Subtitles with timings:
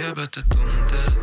[0.00, 1.14] Jäbätä tunteet.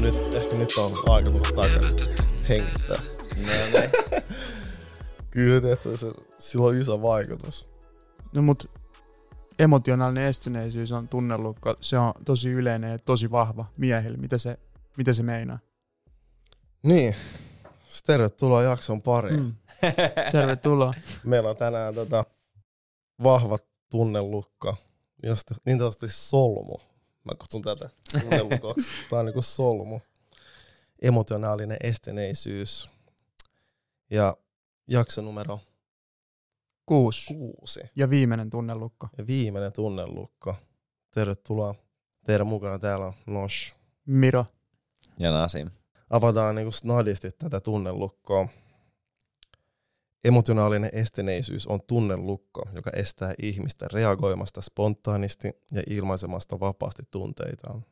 [0.00, 2.08] Nyt, ehkä nyt on aika tulla takaisin
[2.48, 2.98] hengittää.
[3.36, 3.52] No.
[5.30, 7.70] Kyllä, että se, sillä on iso vaikutus.
[8.32, 8.70] No mut
[9.58, 11.74] emotionaalinen estyneisyys on tunnelukko.
[11.80, 14.18] Se on tosi yleinen ja tosi vahva miehillä.
[14.18, 14.58] Mitä se,
[14.96, 15.58] mitä se meinaa?
[16.82, 17.16] Niin,
[17.86, 19.40] siis tervetuloa jakson pariin.
[19.40, 19.54] Mm.
[20.32, 20.94] Tervetuloa.
[21.24, 22.24] Meillä on tänään tota
[23.22, 23.58] vahva
[23.90, 24.76] tunnelukka,
[25.64, 26.78] niin sanotusti solmu.
[27.24, 27.90] Mä kutsun tätä
[28.20, 28.90] tunnelukoksi.
[29.10, 30.00] Tää on niinku solmu.
[31.02, 32.90] Emotionaalinen esteneisyys.
[34.10, 34.36] Ja
[34.88, 35.60] jakso numero
[36.86, 37.34] Kuusi.
[37.34, 37.80] kuusi.
[37.96, 39.08] Ja viimeinen tunnelukko.
[39.18, 40.54] Ja viimeinen tunnelukka.
[41.10, 41.74] Tervetuloa.
[42.24, 43.74] Teidän mukana täällä on Nosh.
[44.06, 44.46] Miro.
[45.18, 45.70] Ja Nasim.
[46.10, 48.48] Avataan niinku snadisti tätä tunnelukkoa.
[50.24, 57.84] Emotionaalinen esteneisyys on tunnelukko, joka estää ihmistä reagoimasta spontaanisti ja ilmaisemasta vapaasti tunteitaan.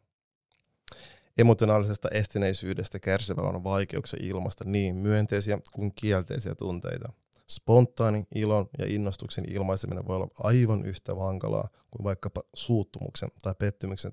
[1.38, 7.12] Emotionaalisesta esteneisyydestä kärsivällä on vaikeuksia ilmaista niin myönteisiä kuin kielteisiä tunteita.
[7.48, 14.12] Spontaani ilon ja innostuksen ilmaiseminen voi olla aivan yhtä hankalaa kuin vaikkapa suuttumuksen tai pettymyksen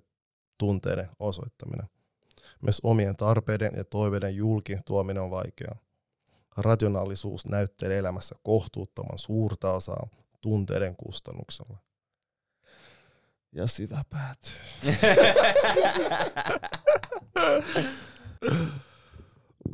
[0.57, 1.87] tunteiden osoittaminen.
[2.61, 5.77] Myös omien tarpeiden ja toiveiden julki tuominen on vaikeaa.
[6.57, 10.07] Rationaalisuus näyttelee elämässä kohtuuttoman suurta osaa
[10.41, 11.77] tunteiden kustannuksella.
[13.51, 14.53] Ja syvä päätyy.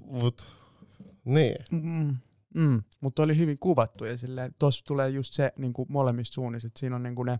[0.05, 0.55] Mut,
[1.25, 1.55] niin.
[1.71, 2.15] Mm.
[2.55, 2.83] Mm.
[3.01, 4.13] Mutta oli hyvin kuvattu ja
[4.59, 7.39] tuossa tulee just se niin kuin molemmista suunnista, että siinä on niin kuin ne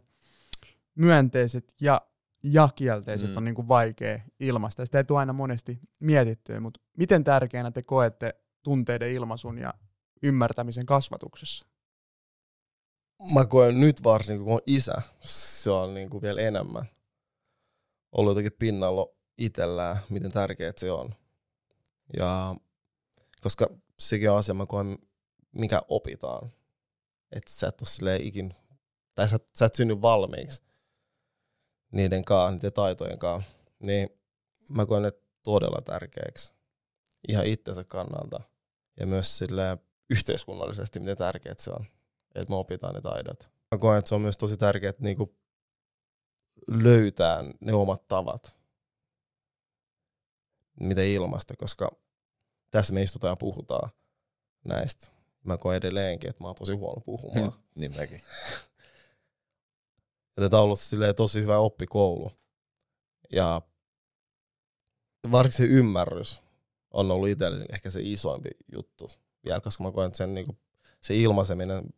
[0.96, 2.02] myönteiset ja,
[2.44, 3.38] ja kielteiset Mm.
[3.38, 4.86] on niin kuin vaikea ilmaista.
[4.86, 8.36] Sitä ei tule aina monesti mietittyä, mutta miten tärkeänä te koette
[8.70, 9.74] tunteiden ilmaisun ja
[10.24, 11.66] ymmärtämisen kasvatuksessa?
[13.34, 16.86] Mä koen nyt varsinkin, kun on isä, se on niin kuin vielä enemmän
[18.12, 21.16] ollut jotenkin pinnalla itsellään, miten tärkeää se on.
[22.18, 22.56] Ja
[23.42, 23.68] koska
[24.00, 24.98] sekin on asia, mä koen,
[25.52, 26.52] mikä opitaan.
[27.32, 28.54] Että sä et ole ikin,
[29.16, 30.62] tai sä, sä et synny valmiiksi
[31.92, 33.52] niiden kanssa, niiden taitojen kanssa.
[33.80, 34.10] Niin
[34.70, 35.12] mä koen ne
[35.44, 36.54] todella tärkeäksi.
[37.28, 38.49] Ihan itsensä kannalta.
[39.00, 39.78] Ja myös silleen
[40.10, 41.86] yhteiskunnallisesti, miten tärkeää se on.
[42.36, 43.50] Että me opitaan ne taidot.
[43.72, 45.36] Mä koen, että se on myös tosi tärkeää, että niinku
[46.68, 48.58] löytää ne omat tavat,
[50.80, 51.92] miten ilmaista, koska
[52.72, 53.90] tässä me istutaan ja puhutaan
[54.64, 55.12] näistä.
[55.44, 57.54] Mä koen edelleenkin, että mä oon tosi huono puhumaan.
[57.76, 58.22] niin mäkin.
[60.38, 60.80] Ja tämä on ollut
[61.16, 62.32] tosi hyvä oppikoulu.
[63.32, 63.62] Ja
[65.32, 66.42] varsinkin se ymmärrys
[66.92, 69.12] on ollut itselle ehkä se isoimpi juttu
[69.46, 70.56] vielä, koska mä koen, että sen, niinku,
[71.02, 71.94] se ilmaiseminen,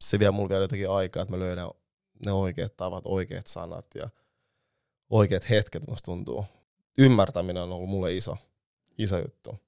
[0.00, 1.68] se vie mulle vielä jotenkin aikaa, että mä löydän
[2.26, 4.10] ne oikeat tavat, oikeat sanat ja
[5.10, 6.44] oikeat hetket, musta tuntuu.
[6.98, 8.36] Ymmärtäminen on ollut mulle iso,
[8.98, 9.58] iso juttu.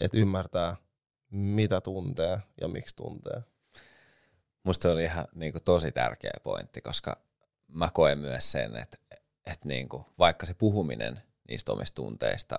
[0.00, 0.76] Että ymmärtää,
[1.30, 3.42] mitä tuntee ja miksi tuntee.
[4.62, 7.20] Musta oli ihan niin kuin, tosi tärkeä pointti, koska
[7.68, 8.98] mä koen myös sen, että,
[9.46, 12.58] että niin kuin, vaikka se puhuminen niistä omista tunteista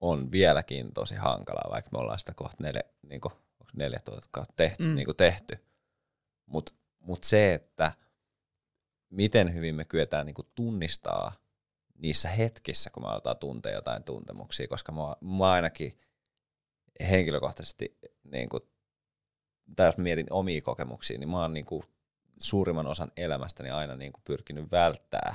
[0.00, 4.54] on vieläkin tosi hankalaa, vaikka me ollaan sitä kohta neljä, niin kuin, onko 14 kautta
[4.56, 4.88] tehty, mm.
[4.88, 4.94] Mm.
[4.94, 5.58] niin kuin tehty.
[6.46, 7.92] Mutta mut se, että
[9.10, 11.32] miten hyvin me kyetään niin kuin, tunnistaa
[11.94, 16.00] niissä hetkissä, kun me aletaan tuntea jotain tuntemuksia, koska mä, mä ainakin
[17.00, 18.62] henkilökohtaisesti niin kuin,
[19.76, 21.82] tai jos mietin omia kokemuksia, niin mä oon niin kuin
[22.38, 25.34] suurimman osan elämästäni aina niin kuin pyrkinyt välttää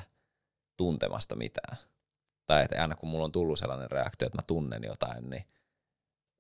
[0.77, 1.77] tuntemasta mitään.
[2.45, 5.45] Tai että aina kun mulla on tullut sellainen reaktio, että mä tunnen jotain, niin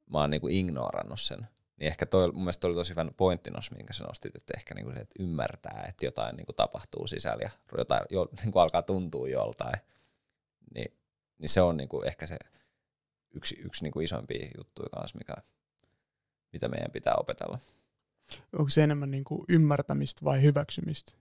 [0.09, 1.47] mä oon niin kuin ignorannut sen.
[1.77, 4.53] Niin ehkä toi, mun mielestä toi oli tosi hyvä pointti noissa, minkä sä nostit, että
[4.57, 8.29] ehkä niin kuin se, että ymmärtää, että jotain niin kuin tapahtuu sisällä ja jotain jo,
[8.41, 9.75] niin kuin alkaa tuntua joltain.
[10.75, 10.97] Niin,
[11.37, 12.37] niin se on niin kuin ehkä se
[13.33, 15.33] yksi, yksi niin kuin isoimpia juttuja kanssa, mikä,
[16.53, 17.59] mitä meidän pitää opetella.
[18.53, 21.11] Onko se enemmän niin kuin ymmärtämistä vai hyväksymistä?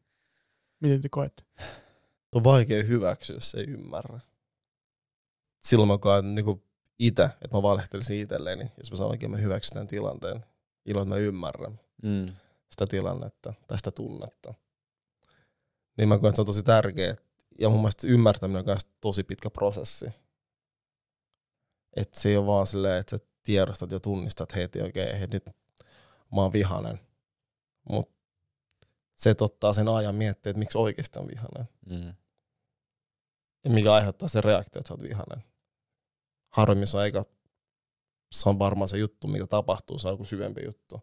[0.81, 1.43] Miten te koette?
[2.33, 4.21] on vaikea hyväksyä, jos ei ymmärrä.
[5.65, 6.63] Silloin mä koen niin
[6.99, 10.45] itse, että mä valehtelisin itselleni, jos mä sanoinkin, että mä hyväksyn tämän tilanteen.
[10.87, 12.35] Ilman, että mä ymmärrän Mm.
[12.71, 14.55] sitä tilannetta tai sitä tunnetta.
[15.97, 17.17] Niin mä koen, että se on tosi tärkeä.
[17.59, 20.07] Ja mun mielestä ymmärtäminen on myös tosi pitkä prosessi.
[21.97, 25.47] Että se ei ole vaan silleen, että sä tiedostat ja tunnistat heti, okei, okay, nyt
[26.35, 27.01] mä oon vihanen.
[27.91, 28.15] Mutta
[29.17, 31.69] se, ottaa sen ajan miettiä, että miksi oikeasti on vihanen.
[31.87, 32.15] Mm.
[33.65, 35.45] Ja mikä aiheuttaa sen reaktio, että sä oot vihanen.
[36.55, 37.25] Harvemmin eikä,
[38.33, 41.01] se on varmaan se juttu, mikä tapahtuu, se on joku syvempi juttu,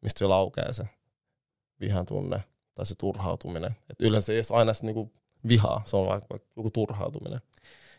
[0.00, 0.88] mistä se laukeaa se
[1.80, 2.42] vihan tunne
[2.74, 3.70] tai se turhautuminen.
[3.90, 5.12] Et yleensä ei ole aina se niinku
[5.48, 7.40] vihaa, se on vaikka joku turhautuminen.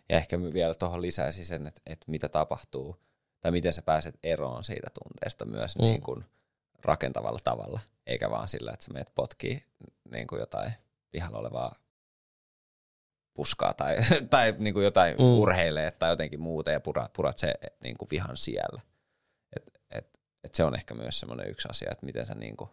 [0.09, 2.95] Ja ehkä vielä tuohon lisäisi sen, että, että mitä tapahtuu,
[3.39, 5.81] tai miten sä pääset eroon siitä tunteesta myös mm.
[5.81, 6.25] niin kuin
[6.81, 9.63] rakentavalla tavalla, eikä vaan sillä, että sä meet potkii
[10.11, 10.71] niin kuin jotain
[11.11, 11.75] pihalla olevaa
[13.39, 13.95] puskaa tai,
[14.29, 15.25] tai niin kuin jotain mm.
[15.25, 17.53] urheilee tai jotenkin muuta ja purat, purat se
[17.83, 18.81] niin kuin vihan siellä.
[19.55, 22.69] Et, et, et se on ehkä myös semmoinen yksi asia, että miten sä niin kuin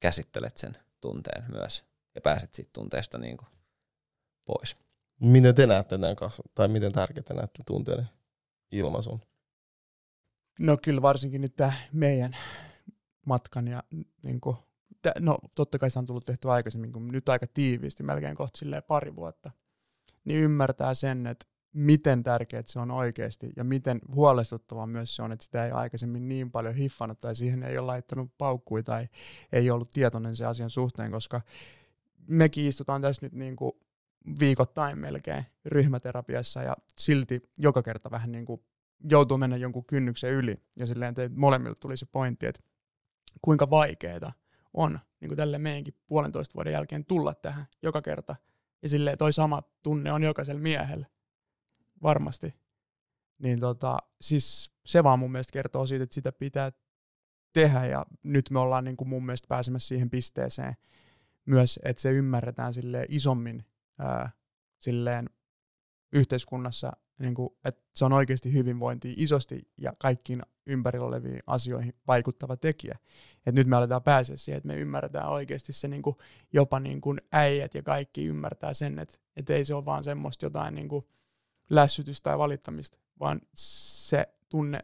[0.00, 1.84] käsittelet sen tunteen myös
[2.14, 3.48] ja pääset siitä tunteesta niin kuin
[4.44, 4.74] pois.
[5.20, 8.08] Miten te näette tämän kanssa, tai miten tärkeää näette tunteiden
[8.72, 9.20] ilmaisun?
[10.60, 12.36] No kyllä varsinkin nyt tämä meidän
[13.26, 13.82] matkan ja
[14.22, 14.56] niin kuin,
[15.18, 19.16] no totta kai se on tullut tehty aikaisemmin, kun nyt aika tiiviisti, melkein kohta pari
[19.16, 19.50] vuotta,
[20.24, 25.32] niin ymmärtää sen, että miten tärkeää se on oikeasti ja miten huolestuttavaa myös se on,
[25.32, 29.08] että sitä ei aikaisemmin niin paljon hiffannut tai siihen ei ole laittanut paukkui tai
[29.52, 31.40] ei ollut tietoinen se asian suhteen, koska
[32.26, 33.72] mekin istutaan tässä nyt niin kuin
[34.40, 38.62] viikoittain melkein ryhmäterapiassa ja silti joka kerta vähän niin kuin
[39.10, 42.62] joutuu mennä jonkun kynnyksen yli ja silleen teille molemmille tuli se pointti, että
[43.42, 44.32] kuinka vaikeaa
[44.74, 48.36] on niin kuin tälle meidänkin puolentoista vuoden jälkeen tulla tähän joka kerta
[48.82, 51.06] ja silleen toi sama tunne on jokaisella miehellä
[52.02, 52.54] varmasti.
[53.38, 56.72] Niin tota, siis se vaan mun mielestä kertoo siitä, että sitä pitää
[57.52, 60.74] tehdä ja nyt me ollaan niin kuin mun mielestä pääsemässä siihen pisteeseen
[61.46, 63.64] myös, että se ymmärretään sille isommin
[63.98, 64.30] ää,
[64.78, 65.30] silleen
[66.12, 66.92] yhteiskunnassa,
[67.22, 72.98] niin kuin, että se on oikeasti hyvinvointi isosti ja kaikkiin ympärillä oleviin asioihin vaikuttava tekijä.
[73.46, 76.16] Et nyt me aletaan päästä siihen, että me ymmärretään oikeasti se niin kuin,
[76.52, 80.46] jopa niin kuin äijät ja kaikki ymmärtää sen, että, että ei se ole vaan semmoista
[80.46, 81.06] jotain niin kuin,
[81.70, 84.80] lässytystä tai valittamista, vaan se tunne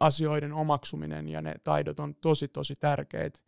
[0.00, 3.40] asioiden omaksuminen ja ne taidot on tosi tosi tärkeitä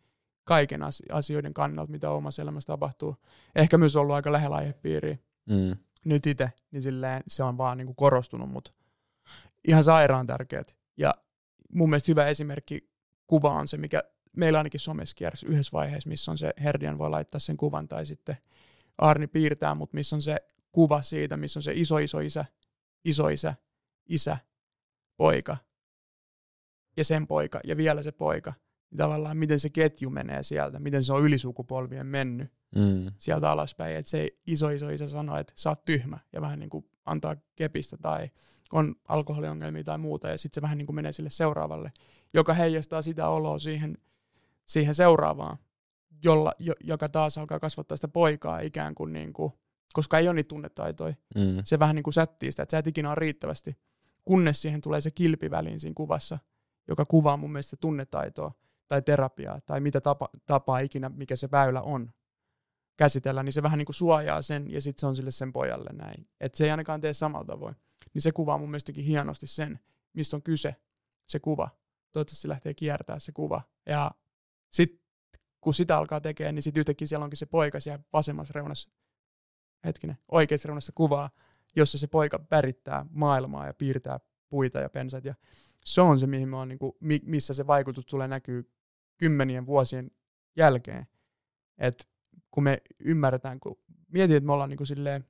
[0.43, 0.81] kaiken
[1.11, 3.15] asioiden kannalta, mitä omassa elämässä tapahtuu.
[3.55, 5.17] Ehkä myös ollut aika lähellä aihepiiriä.
[5.45, 5.75] Mm.
[6.05, 8.71] Nyt itse, niin silleen se on vaan niin kuin korostunut, mutta
[9.67, 10.77] ihan sairaan tärkeät.
[10.97, 11.15] Ja
[11.73, 12.89] mun mielestä hyvä esimerkki
[13.27, 14.03] kuva on se, mikä
[14.35, 18.05] meillä ainakin somessa kiersi yhdessä vaiheessa, missä on se, Herdian voi laittaa sen kuvan, tai
[18.05, 18.37] sitten
[18.97, 20.37] Arni piirtää, mutta missä on se
[20.71, 22.45] kuva siitä, missä on se iso iso isä,
[23.05, 23.55] iso isä,
[24.09, 24.37] isä,
[25.17, 25.57] poika
[26.97, 28.53] ja sen poika ja vielä se poika.
[28.95, 33.11] Niin tavallaan miten se ketju menee sieltä, miten se on ylisukupolvien mennyt mm.
[33.17, 33.95] sieltä alaspäin.
[33.95, 37.35] Että se iso iso isä sanoo, että sä oot tyhmä ja vähän niin kuin antaa
[37.55, 38.29] kepistä tai
[38.71, 41.91] on alkoholiongelmia tai muuta ja sitten se vähän niin kuin menee sille seuraavalle,
[42.33, 43.97] joka heijastaa sitä oloa siihen,
[44.65, 45.57] siihen seuraavaan,
[46.23, 49.53] jolla, jo, joka taas alkaa kasvattaa sitä poikaa ikään kuin, niin kuin
[49.93, 51.15] koska ei ole niitä tunnetaitoja.
[51.35, 51.61] Mm.
[51.63, 53.77] Se vähän niin kuin sättii sitä, että sä et ikinä ole riittävästi,
[54.25, 56.39] kunnes siihen tulee se kilpi väliin siinä kuvassa,
[56.87, 58.51] joka kuvaa mun mielestä tunnetaitoa
[58.87, 62.13] tai terapiaa tai mitä tapa, tapaa ikinä, mikä se väylä on
[62.97, 65.89] käsitellä, niin se vähän niin kuin suojaa sen ja sitten se on sille sen pojalle
[65.93, 66.27] näin.
[66.39, 67.75] Että se ei ainakaan tee samalla tavoin.
[68.13, 69.79] Niin se kuvaa mun mielestäkin hienosti sen,
[70.13, 70.75] mistä on kyse
[71.27, 71.69] se kuva.
[72.11, 73.61] Toivottavasti se lähtee kiertää se kuva.
[73.85, 74.11] Ja
[74.69, 74.99] sitten
[75.61, 78.89] kun sitä alkaa tekemään, niin sitten yhtäkkiä siellä onkin se poika siellä vasemmassa reunassa
[79.85, 81.29] hetkinen, oikeassa reunassa kuvaa,
[81.75, 85.25] jossa se poika värittää maailmaa ja piirtää puita ja pensat.
[85.25, 85.35] Ja
[85.85, 86.91] se on se, mihin me on, niin kuin,
[87.23, 88.71] missä se vaikutus tulee näkyy
[89.17, 90.11] kymmenien vuosien
[90.57, 91.07] jälkeen.
[91.77, 92.09] Et
[92.51, 95.25] kun me ymmärretään, kun mietin, että me ollaan niin silleen,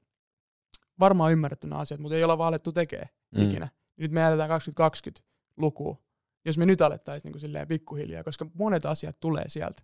[0.99, 3.43] varmaan ymmärretty nämä asiat, mutta ei olla vaan alettu tekemään mm.
[3.43, 3.67] ikinä.
[3.97, 5.23] Nyt me jätetään 2020
[5.57, 5.97] lukua.
[6.45, 9.83] Jos me nyt alettaisiin niin silleen pikkuhiljaa, koska monet asiat tulee sieltä,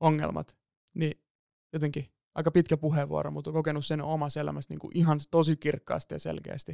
[0.00, 0.56] ongelmat,
[0.94, 1.22] niin
[1.72, 6.18] jotenkin aika pitkä puheenvuoro, mutta kokenut sen omassa elämässä niin kuin ihan tosi kirkkaasti ja
[6.18, 6.72] selkeästi,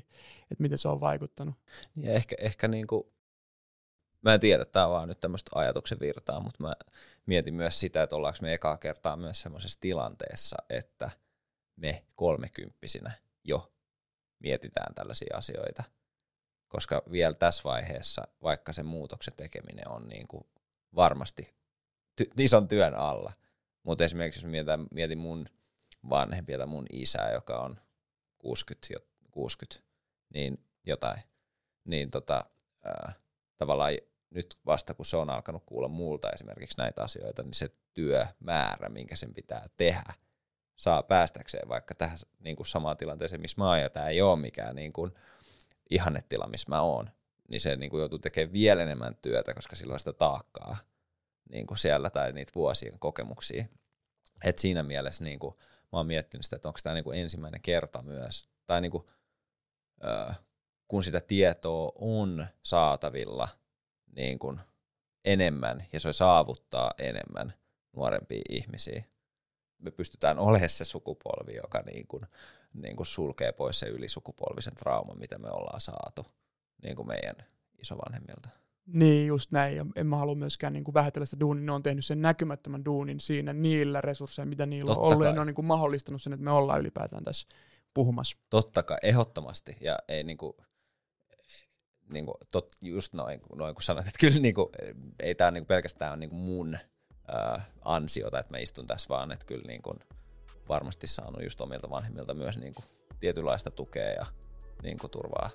[0.50, 1.54] että miten se on vaikuttanut.
[1.96, 3.04] Ja ehkä, ehkä niin kuin,
[4.26, 6.72] mä en tiedä, tämä on vaan nyt tämmöistä ajatuksen virtaa, mutta mä
[7.26, 11.10] mietin myös sitä, että ollaanko me ekaa kertaa myös semmoisessa tilanteessa, että
[11.76, 13.12] me kolmekymppisinä
[13.44, 13.72] jo
[14.38, 15.82] mietitään tällaisia asioita.
[16.68, 20.46] Koska vielä tässä vaiheessa, vaikka sen muutoksen tekeminen on niin kuin
[20.94, 21.54] varmasti
[22.20, 23.32] ty- ison työn alla–
[23.86, 25.48] mutta esimerkiksi jos mietin, mietin mun
[26.10, 27.80] vanhempia tai mun isää, joka on
[28.38, 28.88] 60,
[29.30, 29.86] 60
[30.34, 31.22] niin jotain,
[31.84, 32.44] niin tota,
[32.84, 33.12] ää,
[33.56, 33.92] tavallaan
[34.30, 39.16] nyt vasta kun se on alkanut kuulla muulta esimerkiksi näitä asioita, niin se työmäärä, minkä
[39.16, 40.12] sen pitää tehdä,
[40.76, 44.38] saa päästäkseen vaikka tähän niin kuin samaan tilanteeseen, missä mä oon, ja tämä ei ole
[44.38, 45.12] mikään niin kuin
[45.90, 47.10] ihannetila, missä mä oon,
[47.48, 50.76] niin se niin kuin joutuu tekemään vielä enemmän työtä, koska sillä on sitä taakkaa
[51.50, 53.64] niin kuin siellä tai niitä vuosien kokemuksia.
[54.44, 55.54] Et siinä mielessä niin kuin,
[55.92, 59.06] mä oon miettinyt sitä, että onko tämä niin kuin ensimmäinen kerta myös, tai niin kuin,
[60.04, 60.40] äh,
[60.88, 63.48] kun sitä tietoa on saatavilla
[64.16, 64.60] niin kuin
[65.24, 67.52] enemmän ja se saavuttaa enemmän,
[67.96, 69.04] nuorempia ihmisiä.
[69.78, 72.26] Me pystytään olemaan se sukupolvi, joka niin kuin,
[72.74, 76.26] niin kuin sulkee pois se ylisukupolvisen trauman, mitä me ollaan saatu
[76.82, 77.36] niin kuin meidän
[77.78, 78.48] isovanhemmilta.
[78.86, 79.76] Niin, just näin.
[79.76, 81.64] Ja en mä halua myöskään niin kuin vähätellä sitä duunia.
[81.64, 85.18] Ne on tehnyt sen näkymättömän duunin siinä niillä resursseilla, mitä niillä Totta on ollut.
[85.18, 85.28] kai.
[85.28, 87.48] Ja ne on niin kuin mahdollistanut sen, että me ollaan ylipäätään tässä
[87.94, 88.36] puhumassa.
[88.50, 89.76] Totta kai, ehdottomasti.
[89.80, 90.24] Ja ei
[92.08, 94.70] niinku, niinku tot, just noin, noin kun sanoit, että kyllä niinku,
[95.20, 96.78] ei tämä niinku pelkästään ole niinku mun
[97.28, 99.94] ää, ansiota, että mä istun tässä, vaan että kyllä niinku
[100.68, 102.82] varmasti saanut just omilta vanhemmilta myös niinku
[103.20, 104.26] tietynlaista tukea ja
[104.82, 105.50] niinku turvaa,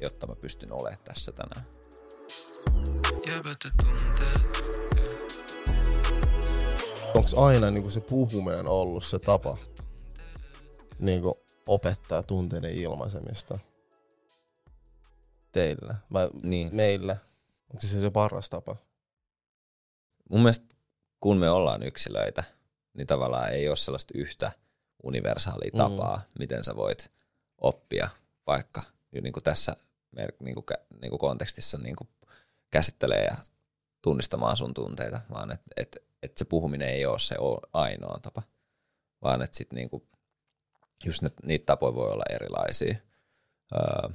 [0.00, 1.66] jotta mä pystyn olemaan tässä tänään.
[7.14, 9.56] Onko aina niin se puhuminen ollut se tapa
[10.98, 11.22] niin
[11.66, 13.58] opettaa tunteiden ilmaisemista?
[15.52, 15.94] Teillä?
[16.12, 16.74] Vai Niin.
[16.76, 17.16] meillä?
[17.70, 18.76] Onko se se paras tapa?
[20.30, 20.74] mun mielestä
[21.20, 22.44] kun me ollaan yksilöitä,
[22.94, 24.52] niin tavallaan ei ole sellaista yhtä
[25.02, 25.78] universaalia Mm.
[25.78, 26.22] tapaa, mm.
[26.38, 27.10] miten sä voit
[27.58, 28.08] oppia
[28.46, 28.82] vaikka
[29.22, 29.76] niin kuin tässä
[30.12, 30.64] niin kuin,
[31.00, 32.08] niin kuin kontekstissa niin kuin
[32.70, 33.36] käsittelee ja
[34.02, 37.36] tunnistamaan sun tunteita, vaan että et, et se puhuminen ei ole se
[37.72, 38.42] ainoa tapa,
[39.22, 40.02] vaan että sit niin kuin,
[41.04, 42.94] just ne, niitä tapoja voi olla erilaisia.
[43.74, 44.08] Öö,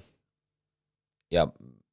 [1.31, 1.47] ja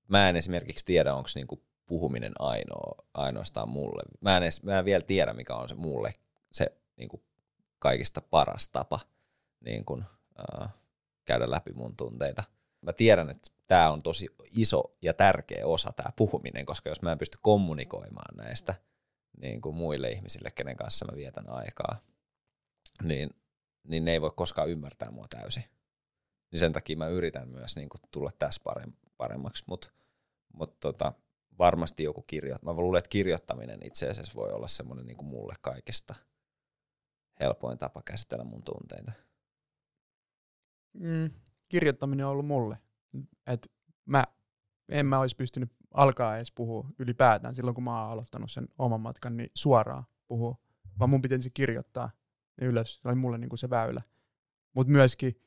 [0.09, 4.03] mä en esimerkiksi tiedä, onko niinku puhuminen ainoa, ainoastaan mulle.
[4.21, 6.13] Mä en, edes, mä en vielä tiedä, mikä on se mulle
[6.53, 7.25] se niinku
[7.79, 9.01] kaikista paras tapa
[9.65, 10.05] niin kun,
[10.63, 10.75] äh,
[11.25, 12.45] käydä läpi mun tunteita.
[12.81, 17.13] Mä tiedän, että tämä on tosi iso ja tärkeä osa tämä puhuminen, koska jos mä
[17.13, 18.75] en pysty kommunikoimaan näistä
[19.41, 21.99] niin kuin muille ihmisille, kenen kanssa mä vietän aikaa,
[23.03, 23.31] niin,
[23.85, 25.65] niin ne ei voi koskaan ymmärtää mua täysin.
[26.51, 29.91] Niin sen takia mä yritän myös niin kuin tulla tässä parem- paremmaksi, mutta
[30.53, 31.13] mut tota,
[31.59, 32.57] varmasti joku kirjo.
[32.63, 36.15] Mä luulen, että kirjoittaminen itse asiassa voi olla semmoinen niin kuin mulle kaikista
[37.41, 39.13] helpoin tapa käsitellä mun tunteita.
[40.93, 41.31] Mm,
[41.69, 42.79] kirjoittaminen on ollut mulle.
[43.47, 43.73] Et
[44.07, 44.25] mä
[44.89, 49.01] en mä olisi pystynyt alkaa edes puhua ylipäätään silloin, kun mä oon aloittanut sen oman
[49.01, 50.57] matkan, niin suoraan puhua.
[50.99, 52.11] Vaan mun pitäisi kirjoittaa
[52.61, 53.01] ne ylös.
[53.03, 54.01] Se oli mulle niinku se väylä.
[54.75, 55.41] Mutta myöskin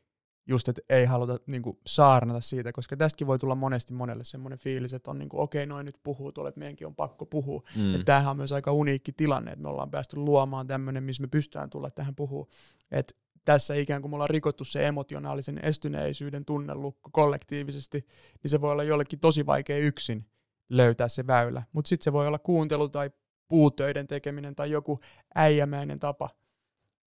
[0.48, 4.94] just, että ei haluta niinku saarnata siitä, koska tästäkin voi tulla monesti monelle semmoinen fiilis,
[4.94, 7.63] että on niinku, okei, noin nyt puhuu tuolla, että meidänkin on pakko puhua.
[7.75, 7.82] Mm.
[7.82, 8.06] Mm.
[8.06, 11.70] Tämähän on myös aika uniikki tilanne, että me ollaan päästy luomaan tämmöinen, missä me pystytään
[11.70, 12.48] tulla tähän puhua.
[12.92, 18.08] Et tässä ikään kuin me ollaan rikottu se emotionaalisen estyneisyyden tunnelukko kollektiivisesti,
[18.44, 20.25] niin se voi olla jollekin tosi vaikea yksin
[20.70, 21.63] löytää se väylä.
[21.72, 23.12] Mutta sitten se voi olla kuuntelu tai
[23.48, 25.00] puutöiden tekeminen tai joku
[25.36, 26.30] äijämäinen tapa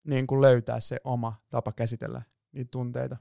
[0.04, 3.16] niin kuin löytää se oma tapa käsitellä niitä tunteita.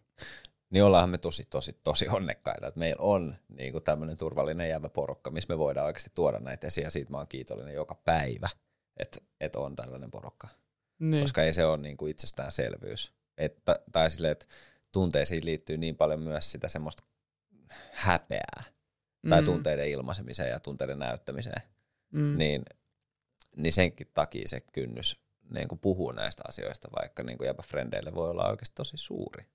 [0.69, 4.89] niin ollaanhan me tosi, tosi, tosi onnekkaita, että meillä on niin kuin tämmöinen turvallinen jäävä
[4.89, 8.49] porukka, missä me voidaan oikeasti tuoda näitä esiin, ja siitä mä oon kiitollinen joka päivä,
[8.97, 10.47] että, että on tällainen porukka.
[10.99, 11.23] Niin.
[11.23, 13.13] Koska ei se ole niin kuin itsestäänselvyys.
[13.37, 14.45] Että, tai silleen, että
[14.91, 17.03] tunteisiin liittyy niin paljon myös sitä semmoista
[17.91, 18.63] häpeää,
[19.29, 21.61] tai Mm, tunteiden ilmaisemiseen ja tunteiden näyttämiseen,
[22.11, 22.37] mm.
[22.37, 22.65] niin,
[23.55, 25.19] niin senkin takia se kynnys
[25.49, 29.45] niin kuin puhuu näistä asioista, vaikka niin kuin jäbä frendeille voi olla oikeasti tosi suuri.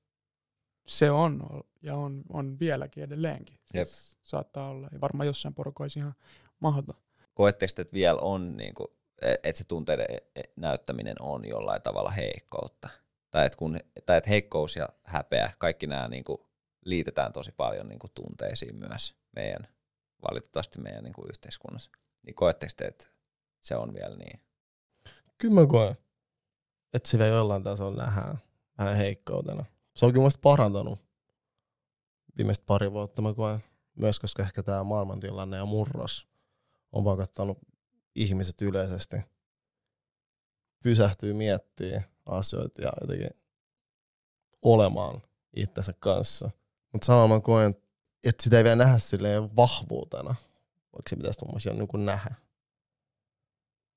[0.87, 1.43] Se on,
[1.83, 3.59] ja on, on vieläkin edelleenkin.
[3.75, 3.87] Jep.
[3.87, 6.15] Siis saattaa olla, ja varmaan jossain porukoissa ihan
[6.61, 6.97] mahdoton.
[7.35, 8.89] koetteko, te, että vielä on, niin kuin,
[9.23, 12.89] että se tunteiden e- e- näyttäminen on jollain tavalla heikkoutta?
[13.31, 16.39] Tai että, kun, tai että heikkous ja häpeä, kaikki nämä niin kuin,
[16.85, 19.69] liitetään tosi paljon niin kuin, tunteisiin myös meidän,
[20.31, 21.91] valitettavasti meidän niin kuin, yhteiskunnassa.
[22.23, 23.07] Niin koetteko te, että
[23.61, 24.41] se on vielä niin?
[25.69, 25.95] Koen,
[26.93, 28.39] että se vielä jollain tasolla nähdään
[28.79, 29.65] vähän heikkoutena.
[29.97, 30.99] Se on kyllä musta parantanut
[32.37, 33.61] viimeiset pari vuotta mä koen.
[33.95, 36.29] Myös koska ehkä tämä maailmantilanne ja murros
[36.93, 37.59] on pakottanut
[38.15, 39.17] ihmiset yleisesti
[40.83, 43.31] pysähtyy miettimään asioita ja jotenkin
[44.63, 45.23] olemaan
[45.57, 46.51] itsensä kanssa.
[46.93, 47.75] Mutta samalla mä koen,
[48.25, 50.35] että sitä ei vielä nähdä silleen vahvuutena,
[50.93, 52.35] vaikka se pitäisi tommosia niin nähdä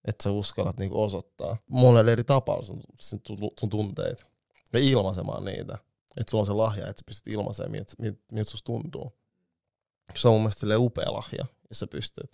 [0.07, 4.25] että sä uskallat niinku osoittaa monelle eri tapaa sun, sun, tunteita
[4.73, 5.77] ja ilmaisemaan niitä.
[6.17, 9.13] Että sulla on se lahja, että sä pystyt ilmaisemaan, miltä, miltä, miltä susta tuntuu.
[10.15, 12.31] Se on mun mielestä upea lahja, jos sä pystyt.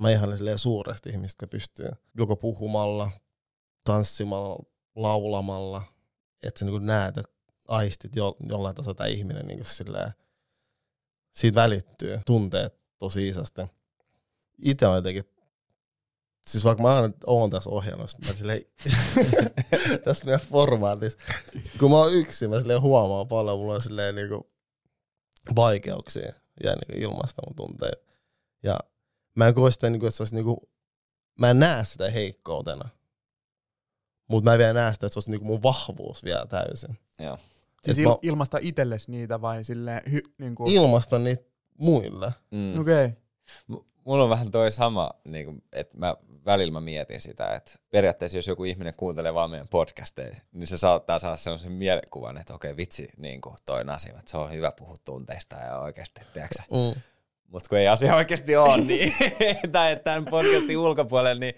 [0.00, 3.10] Mä ihan suuresti ihmistä, jotka pystyy joko puhumalla,
[3.84, 4.64] tanssimalla,
[4.96, 5.82] laulamalla,
[6.42, 7.14] että sä niinku näet
[7.68, 10.12] aistit jo, jollain tasolla tämä ihminen niinku silleen,
[11.32, 13.62] siitä välittyy tunteet tosi isosti.
[14.64, 15.33] Itse on jotenkin
[16.50, 18.60] siis vaikka mä aina oon tässä ohjelmassa, mä silleen,
[20.04, 21.18] tässä meidän formaatissa,
[21.78, 24.50] kun mä oon yksin, mä silleen huomaan paljon, mulla on silleen niinku
[25.56, 26.32] vaikeuksia
[26.64, 28.12] ja niinku ilmaista mun tunteita.
[28.62, 28.78] Ja
[29.36, 30.68] mä en koe sitä, niinku, että se olisi niinku
[31.38, 32.88] mä en näe sitä heikkoutena.
[34.28, 36.98] Mutta mä en vielä näe sitä, että se olisi niinku mun vahvuus vielä täysin.
[37.18, 37.38] Joo.
[37.82, 41.44] Siis il, mä ilmasta itsellesi niitä vai silleen, hy, niin kuin, ilmastan niitä
[41.78, 42.32] muille.
[42.50, 42.80] Mm.
[42.80, 43.04] okei.
[43.04, 43.16] Okay.
[43.68, 47.72] M- Mulla on vähän toi sama, niin kuin, että mä välillä mä mietin sitä, että
[47.90, 52.54] periaatteessa jos joku ihminen kuuntelee vaan meidän podcasteja, niin se saattaa saada sellaisen mielikuvan, että
[52.54, 56.62] okei vitsi, niin kuin toi Nasim, että se on hyvä puhua tunteista ja oikeasti, tiedätkö
[56.70, 57.00] Mm.
[57.48, 59.14] Mutta kun ei asia oikeasti ole, niin,
[59.72, 61.54] tai tämän podcastin ulkopuolella, niin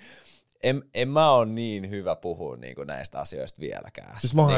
[0.63, 4.21] en, en mä ole niin hyvä puhua niin kuin näistä asioista vieläkään.
[4.21, 4.51] Siis mä oon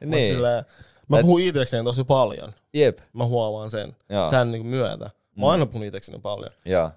[0.00, 0.34] niin Niin.
[0.34, 0.64] silleen,
[1.10, 2.52] mä Et- puhun itsekseni tosi paljon.
[2.74, 3.96] Jep, Mä huomaan sen.
[4.08, 5.04] joo, Tän niinku myötä.
[5.04, 5.42] Mä Mm.
[5.42, 6.50] oon aina puhun itsekseni paljon.
[6.64, 6.90] joo,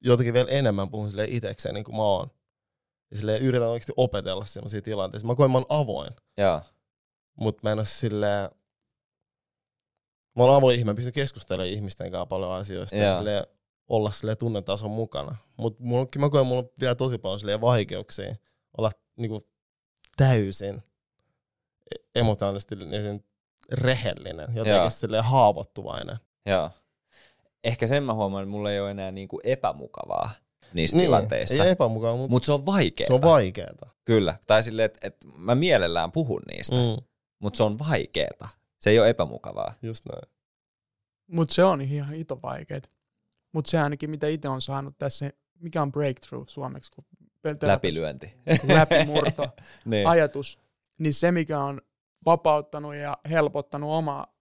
[0.00, 2.30] Jotenkin vielä enemmän puhun silleen itsekseni kuin mä oon.
[3.10, 5.26] Ja silleen yritän oikeasti opetella sellaisia tilanteita.
[5.26, 6.10] Mä koen, mä oon avoin.
[6.38, 6.60] joo,
[7.40, 8.50] Mutta mä en ole silleen...
[10.36, 13.16] Mä oon avoin ihminen, pystyn keskustelemaan ihmisten kanssa paljon asioista ja Joo.
[13.16, 13.46] silleen,
[13.88, 15.36] olla silleen tunnetason mukana.
[15.56, 18.34] Mutta mä koen, mulla on vielä tosi paljon silleen vaikeuksia
[18.78, 19.48] olla niinku
[20.16, 20.82] täysin
[21.94, 23.24] e- emotionaalisesti niin
[23.72, 24.90] rehellinen, jotenkin Joo.
[24.90, 26.16] silleen haavoittuvainen.
[26.46, 26.70] joo.
[27.66, 30.30] Ehkä sen mä huomaan, että mulla ei ole enää niinku epämukavaa
[30.74, 31.64] niissä Niin, tilanteissa.
[31.64, 33.06] ei epämukava, mutta Mutta se on vaikeaa.
[33.06, 33.86] se on vaikeeta.
[34.04, 34.34] Kyllä.
[34.46, 37.04] Tai silleen, että et mä mielellään puhun niistä, mm.
[37.38, 38.48] Mutta se on vaikeaa.
[38.80, 39.74] Se ei ole epämukavaa.
[39.82, 40.32] just näin.
[41.30, 42.90] Mutta se on ihan ito vaikeet.
[43.52, 45.30] Mutta se ainakin, mitä itse on saanut tässä,
[45.60, 47.04] mikä on breakthrough suomeksi, kun
[47.62, 48.34] Läpilyönti.
[48.74, 49.48] läpimurto,
[49.84, 50.06] niin.
[50.08, 50.58] ajatus,
[50.98, 51.80] niin se, mikä on
[52.24, 54.34] vapauttanut ja helpottanut omaa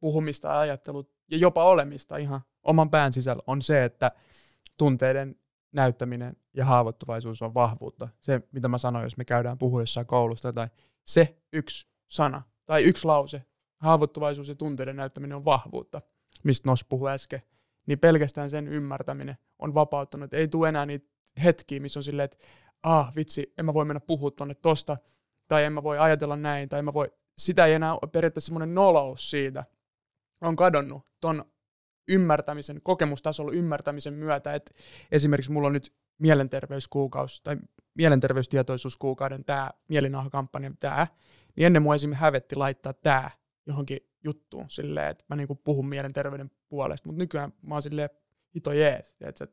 [0.00, 4.12] puhumista ja ajattelut ja jopa olemista ihan oman pään sisällä, on se, että
[4.76, 5.36] tunteiden
[5.72, 8.08] näyttäminen ja haavoittuvaisuus on vahvuutta.
[8.20, 10.68] Se, mitä mä sanoin, jos me käydään puhua jossain koulusta tai
[11.04, 13.44] se yksi sana tai yksi lause,
[13.76, 16.02] haavoittuvaisuus ja tunteiden näyttäminen on vahvuutta,
[16.44, 17.42] mistä Nos puhui äsken,
[17.86, 20.34] niin pelkästään sen ymmärtäminen on vapauttanut.
[20.34, 21.06] Ei tule enää niitä
[21.44, 22.38] hetkiä, missä on silleen, että
[22.82, 24.96] ah vitsi, en mä voi mennä puhua tonne tosta,
[25.48, 28.74] tai en mä voi ajatella näin, tai en mä voi, sitä ei enää periaatteessa semmoinen
[28.74, 29.64] nolous siitä,
[30.40, 31.44] on kadonnut ton
[32.08, 34.74] ymmärtämisen, kokemustasolla ymmärtämisen myötä, että
[35.12, 37.56] esimerkiksi mulla on nyt mielenterveyskuukausi tai
[37.94, 41.06] mielenterveystietoisuuskuukauden tämä mielinahakampanja tämä,
[41.56, 43.30] niin ennen mua esimerkiksi hävetti laittaa tämä
[43.66, 48.10] johonkin juttuun silleen, että mä niinku puhun mielenterveyden puolesta, mutta nykyään mä oon silleen,
[48.54, 49.46] hito jees, että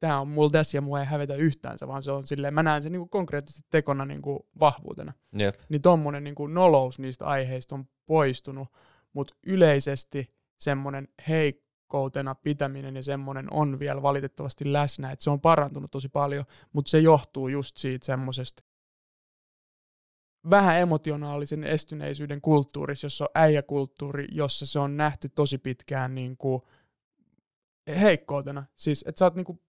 [0.00, 2.82] tämä on mulla tässä ja mua ei hävetä yhtään vaan se on silleen, mä näen
[2.82, 5.12] sen niinku konkreettisesti tekona niinku vahvuutena.
[5.32, 5.54] Jep.
[5.68, 8.68] Niin tommonen niinku nolous niistä aiheista on poistunut,
[9.12, 15.90] mutta yleisesti semmoinen heikkoutena pitäminen ja semmoinen on vielä valitettavasti läsnä, että se on parantunut
[15.90, 18.62] tosi paljon, mutta se johtuu just siitä semmoisesta
[20.50, 26.62] vähän emotionaalisen estyneisyyden kulttuurissa, jossa on äijäkulttuuri, jossa se on nähty tosi pitkään niin kuin
[28.00, 28.64] heikkoutena.
[28.76, 29.60] Siis, että sä oot, niin kuin,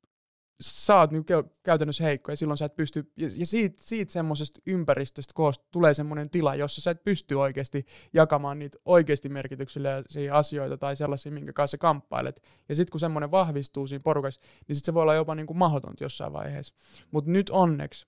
[0.62, 4.62] sä oot niin kuin käytännössä heikko ja silloin sä et pysty, ja siitä, siitä semmoisesta
[4.66, 10.78] ympäristöstä koost, tulee semmoinen tila, jossa sä et pysty oikeasti jakamaan niitä oikeasti merkityksellisiä asioita
[10.78, 12.44] tai sellaisia, minkä kanssa sä kamppailet.
[12.70, 15.58] Ja sitten kun semmoinen vahvistuu siinä porukassa, niin sit se voi olla jopa niin kuin
[15.58, 16.76] mahdotonta jossain vaiheessa.
[17.12, 18.08] Mutta nyt onneksi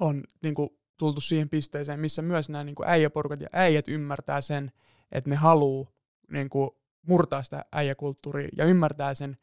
[0.00, 4.40] on niin kuin, tultu siihen pisteeseen, missä myös nämä niin kuin äijäporukat ja äijät ymmärtää
[4.40, 4.72] sen,
[5.12, 5.90] että ne haluaa
[6.32, 6.70] niin kuin,
[7.08, 9.36] murtaa sitä äijäkulttuuria ja ymmärtää sen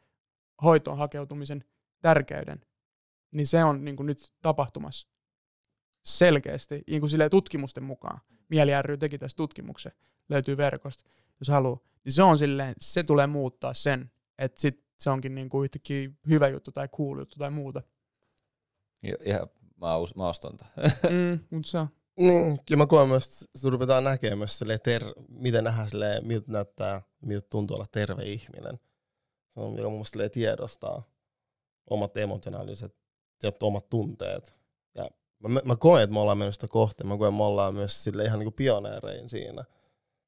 [0.63, 1.63] hoitoon hakeutumisen
[2.01, 2.65] tärkeyden,
[3.31, 5.07] niin se on niin kuin, nyt tapahtumassa
[6.05, 8.21] selkeästi, niin kuin tutkimusten mukaan.
[8.49, 9.91] Mieli ry teki tästä tutkimuksen,
[10.29, 11.09] löytyy verkosta,
[11.39, 11.79] jos haluaa.
[12.05, 16.09] Niin se on silleen, se tulee muuttaa sen, että sit se onkin niin kuin yhtäkkiä
[16.29, 17.81] hyvä juttu tai cool juttu tai muuta.
[19.03, 19.47] Ja, ja
[19.81, 20.57] mä, us, mä ostan.
[21.09, 21.87] Mm, mutta se on.
[22.17, 26.27] Niin, kyllä mä koen myös, että se ruvetaan näkemään myös silleen ter, miten nähdään silleen,
[26.27, 28.79] miltä näyttää, miltä tuntuu olla terve ihminen.
[29.47, 31.10] Se on, joka mun mielestä tiedostaa
[31.89, 32.95] omat emotionaaliset
[33.43, 34.55] ja omat tunteet.
[34.95, 37.03] Ja mä, mä koen, että me ollaan mennyt sitä kohti.
[37.03, 39.63] Mä koen, että me ollaan myös sille ihan niinku pioneerein siinä.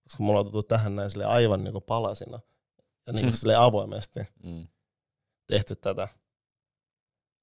[0.04, 2.40] Koska me ollaan tultu tähän näin sille aivan niinku palasina.
[3.08, 4.68] Ja niinku sille avoimesti Mm.
[5.48, 6.08] tehty tätä.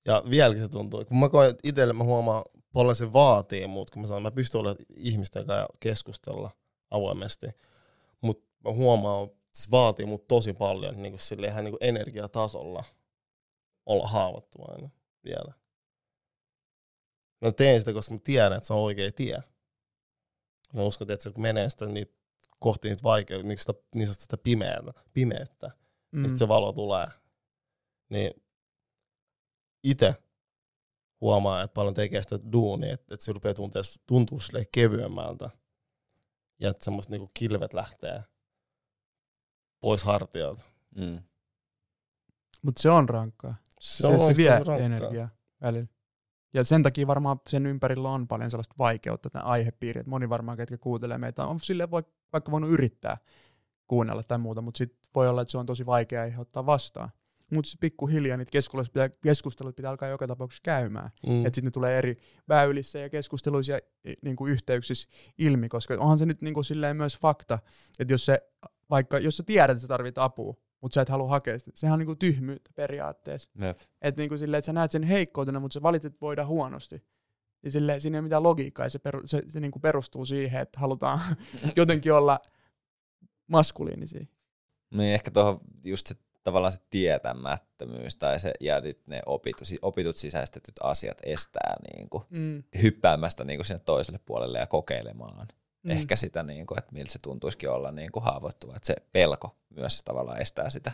[0.07, 1.05] Ja vieläkin se tuntuu.
[1.05, 2.43] Kun mä koen, että itselle mä huomaan,
[2.73, 6.51] paljon se vaatii mut, kun mä sanon, mä pystyn olemaan ihmisten kanssa ja keskustella
[6.91, 7.47] avoimesti.
[8.21, 11.85] Mutta mä huomaan, että se vaatii mut tosi paljon niin kuin sille ihan niin kuin
[11.89, 12.85] energiatasolla
[13.87, 14.93] olla haavoittuvainen
[15.25, 15.53] vielä.
[17.41, 19.39] Mä teen sitä, koska mä tiedän, että se on oikea tie.
[20.75, 22.21] Mä uskon, että se, kun menee sitä niitä
[22.59, 25.71] kohti niitä vaikeuksia, niin sitä, niin sitä pimeätä, pimeyttä,
[26.13, 26.23] mm.
[26.23, 26.37] Mm.
[26.37, 27.07] se valo tulee.
[28.09, 28.43] Niin
[29.85, 30.15] itse
[31.21, 35.51] huomaa, että paljon tekee sitä duunia, että, että se rupeaa tuntua, tuntua silleen kevyemmältä.
[36.61, 38.23] Ja että semmoista niinku kilvet lähtee
[39.81, 40.65] pois hartialta.
[40.97, 41.23] Mm.
[42.63, 43.55] Mutta se on rankkaa.
[43.81, 45.29] Se, se, se vie energiaa.
[45.61, 45.89] välillä.
[46.55, 50.57] Ja sen takia varmaan sen ympärillä on paljon sellaista vaikeutta, tämä aihepiiri, että moni varmaan,
[50.57, 53.17] ketkä kuuntelee meitä, on sille vaikka voinut yrittää
[53.87, 57.11] kuunnella tai muuta, mutta sitten voi olla, että se on tosi vaikea ottaa vastaan.
[57.55, 61.11] Mutta pikkuhiljaa niitä keskustelut pitää, keskustelut pitää alkaa joka tapauksessa käymään.
[61.27, 61.47] Mm.
[61.47, 62.17] Että sitten ne tulee eri
[62.49, 63.81] väylissä ja keskusteluissa ja
[64.23, 67.59] niin kuin yhteyksissä ilmi, koska onhan se nyt niin kuin silleen myös fakta,
[67.99, 68.43] että jos se,
[68.91, 71.71] vaikka jos sä tiedät, että sä tarvit apua, mutta sä et halua hakea sitä.
[71.75, 73.51] Sehän on niinku tyhmyyttä periaatteessa.
[74.03, 77.05] Että niinku silleen, että sä näet sen heikkoutena, mutta sä valitset voida huonosti.
[77.63, 80.61] Ja silleen, siinä ei ole mitään logiikkaa, ja se, peru, se, se niinku perustuu siihen,
[80.61, 81.21] että halutaan
[81.77, 82.41] jotenkin olla
[83.47, 84.27] maskuliinisia.
[84.91, 90.17] Niin ehkä tuohon just se tavallaan se tietämättömyys tai se, ja nyt ne opitut, opitut
[90.17, 92.63] sisäistetyt asiat estää niin kuin, mm.
[92.83, 95.49] hyppäämästä niin kuin sinne toiselle puolelle ja kokeilemaan
[95.83, 95.91] mm.
[95.91, 98.77] ehkä sitä, niin kuin, että miltä se tuntuisikin olla niin kuin haavoittuva.
[98.77, 100.93] Että se pelko myös tavallaan estää sitä.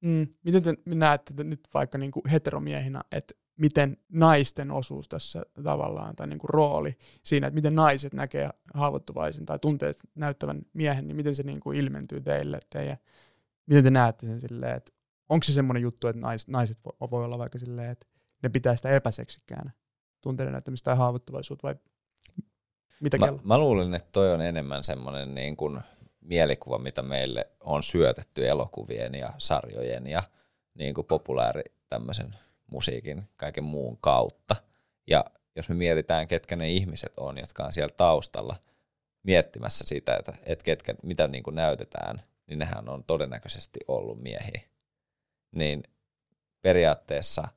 [0.00, 0.26] Mm.
[0.44, 6.26] Miten te näette nyt vaikka niin kuin heteromiehinä, että miten naisten osuus tässä tavallaan, tai
[6.26, 11.34] niin kuin rooli siinä, että miten naiset näkee haavoittuvaisen tai tunteet näyttävän miehen, niin miten
[11.34, 12.96] se niin kuin ilmentyy teille, teidän,
[13.66, 14.92] miten te näette sen silleen, että
[15.28, 18.06] onko se semmoinen juttu, että nais, naiset voi, voi olla vaikka silleen, että
[18.42, 19.70] ne pitää sitä epäseksikkäänä
[20.20, 21.74] tunteiden näyttämistä tai haavoittuvaisuutta, vai
[23.00, 25.80] mitä mä, mä luulen, että toi on enemmän semmoinen niin kuin
[26.20, 30.22] mielikuva, mitä meille on syötetty elokuvien ja sarjojen ja
[30.74, 32.36] niin kuin populaari tämmöisen
[32.66, 34.56] musiikin, kaiken muun kautta.
[35.06, 35.24] Ja
[35.56, 38.56] jos me mietitään, ketkä ne ihmiset on, jotka on siellä taustalla
[39.22, 44.62] miettimässä sitä, että, että ketkä, mitä niin kuin näytetään, niin nehän on todennäköisesti ollut miehiä.
[45.52, 45.82] Niin
[46.62, 47.48] periaatteessa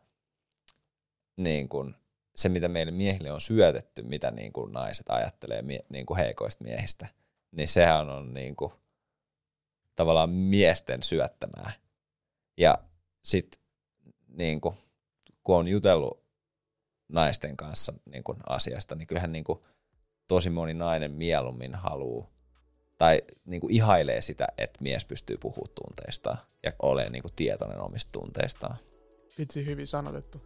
[1.38, 1.96] niin kuin
[2.36, 6.64] se, mitä meille miehille on syötetty, mitä niin kuin naiset ajattelee mie- niin kuin heikoista
[6.64, 7.08] miehistä,
[7.52, 8.72] niin sehän on niin kuin,
[9.96, 11.72] tavallaan miesten syöttämää.
[12.58, 12.78] Ja
[13.24, 13.62] sitten
[14.28, 14.76] niin kuin,
[15.44, 16.24] kun on jutellut
[17.10, 19.60] naisten kanssa niin kuin asiasta, niin kyllähän niin kuin,
[20.28, 22.34] tosi moni nainen mieluummin haluaa
[22.98, 27.82] tai niin kuin ihailee sitä, että mies pystyy puhumaan tunteistaan ja olemaan niin kuin tietoinen
[27.82, 28.78] omista tunteistaan.
[29.38, 30.42] Vitsi, hyvin sanotettu.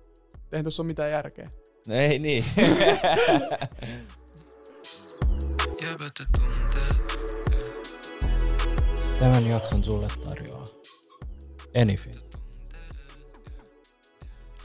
[0.51, 1.49] Eihän tuossa ole mitään järkeä.
[1.87, 2.45] No ei niin.
[9.19, 10.67] Tämän jakson sulle tarjoaa
[11.73, 12.15] Enifin.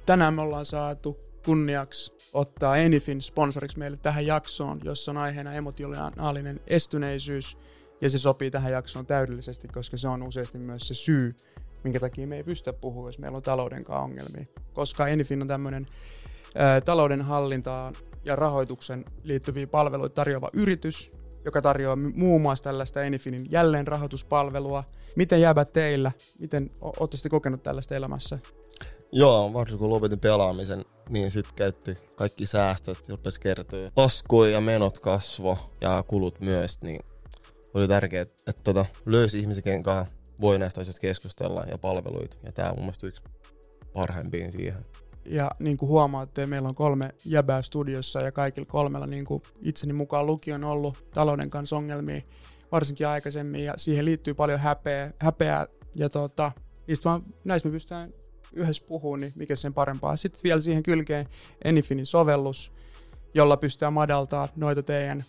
[0.06, 6.60] Tänään me ollaan saatu kunniaksi ottaa Enifin sponsoriksi meille tähän jaksoon, jossa on aiheena emotionaalinen
[6.66, 7.58] estyneisyys.
[8.00, 11.34] Ja se sopii tähän jaksoon täydellisesti, koska se on useasti myös se syy,
[11.84, 14.44] minkä takia me ei pystytä puhua, jos meillä on talouden ongelmia.
[14.72, 15.86] Koska Enifin on tämmöinen
[16.84, 21.10] talouden hallintaan ja rahoituksen liittyviä palveluita tarjoava yritys,
[21.44, 24.84] joka tarjoaa muun muassa tällaista Enifinin jälleenrahoituspalvelua.
[25.16, 26.12] Miten jäävät teillä?
[26.40, 28.38] Miten olette kokenut tällaista elämässä?
[29.12, 33.90] Joo, varsinkin kun lopetin pelaamisen, niin sitten käytti kaikki säästöt, rupesi kertyä.
[33.96, 37.00] Laskuja ja menot kasvo ja kulut myös, niin
[37.74, 42.36] oli tärkeää, että, tota, löysi ihmisiä, kanssa voi näistä asioista keskustella ja palveluita.
[42.44, 43.22] Ja tämä on mun mielestä yksi
[43.92, 44.84] parhaimpiin siihen.
[45.24, 49.92] Ja niin kuin huomaatte, meillä on kolme jäbää studiossa ja kaikilla kolmella niin kuin itseni
[49.92, 52.22] mukaan luki on ollut talouden kanssa ongelmia
[52.72, 56.52] varsinkin aikaisemmin ja siihen liittyy paljon häpeä, häpeää ja tota,
[56.86, 58.08] niistä vaan, näistä me pystytään
[58.52, 60.16] yhdessä puhumaan, niin mikä sen parempaa.
[60.16, 61.26] Sitten vielä siihen kylkeen
[61.64, 62.72] Enifinin sovellus,
[63.34, 65.24] jolla pystytään madaltaa noita teidän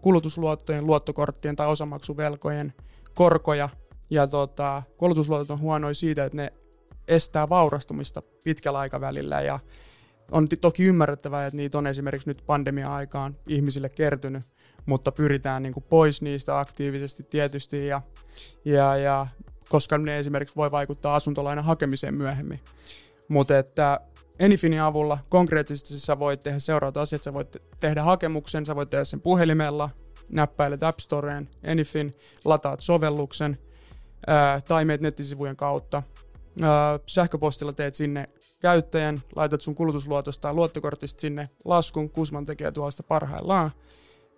[0.00, 2.72] kulutusluottojen, luottokorttien tai osamaksuvelkojen
[3.14, 3.68] korkoja.
[4.10, 6.52] Ja tota, kulutusluotot on huonoja siitä, että ne
[7.08, 9.58] estää vaurastumista pitkällä aikavälillä ja
[10.32, 14.42] on toki ymmärrettävää, että niitä on esimerkiksi nyt pandemia-aikaan ihmisille kertynyt,
[14.86, 18.02] mutta pyritään niin kuin pois niistä aktiivisesti tietysti ja,
[18.64, 19.26] ja, ja
[19.68, 22.60] koska ne esimerkiksi voi vaikuttaa asuntolainan hakemiseen myöhemmin.
[23.28, 24.00] Mutta että
[24.38, 27.22] Enifinin avulla konkreettisesti sä voit tehdä seuraavat asiat.
[27.22, 29.90] Sä voit tehdä hakemuksen, sä voit tehdä sen puhelimella,
[30.28, 32.14] näppäilet App Storeen, Enifin,
[32.44, 33.58] lataat sovelluksen
[34.26, 36.02] ää, tai meet nettisivujen kautta
[37.06, 38.28] sähköpostilla teet sinne
[38.60, 43.70] käyttäjän, laitat sun kulutusluotosta tai luottokortista sinne laskun, Kusman tekee tuosta parhaillaan.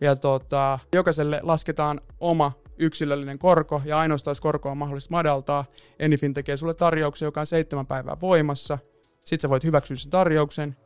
[0.01, 5.65] Ja tota, jokaiselle lasketaan oma yksilöllinen korko, ja ainoastaan jos korko on mahdollista madaltaa,
[5.99, 8.79] Enifin tekee sulle tarjouksen, joka on seitsemän päivää voimassa.
[9.21, 10.77] Sitten sä voit hyväksyä sen tarjouksen,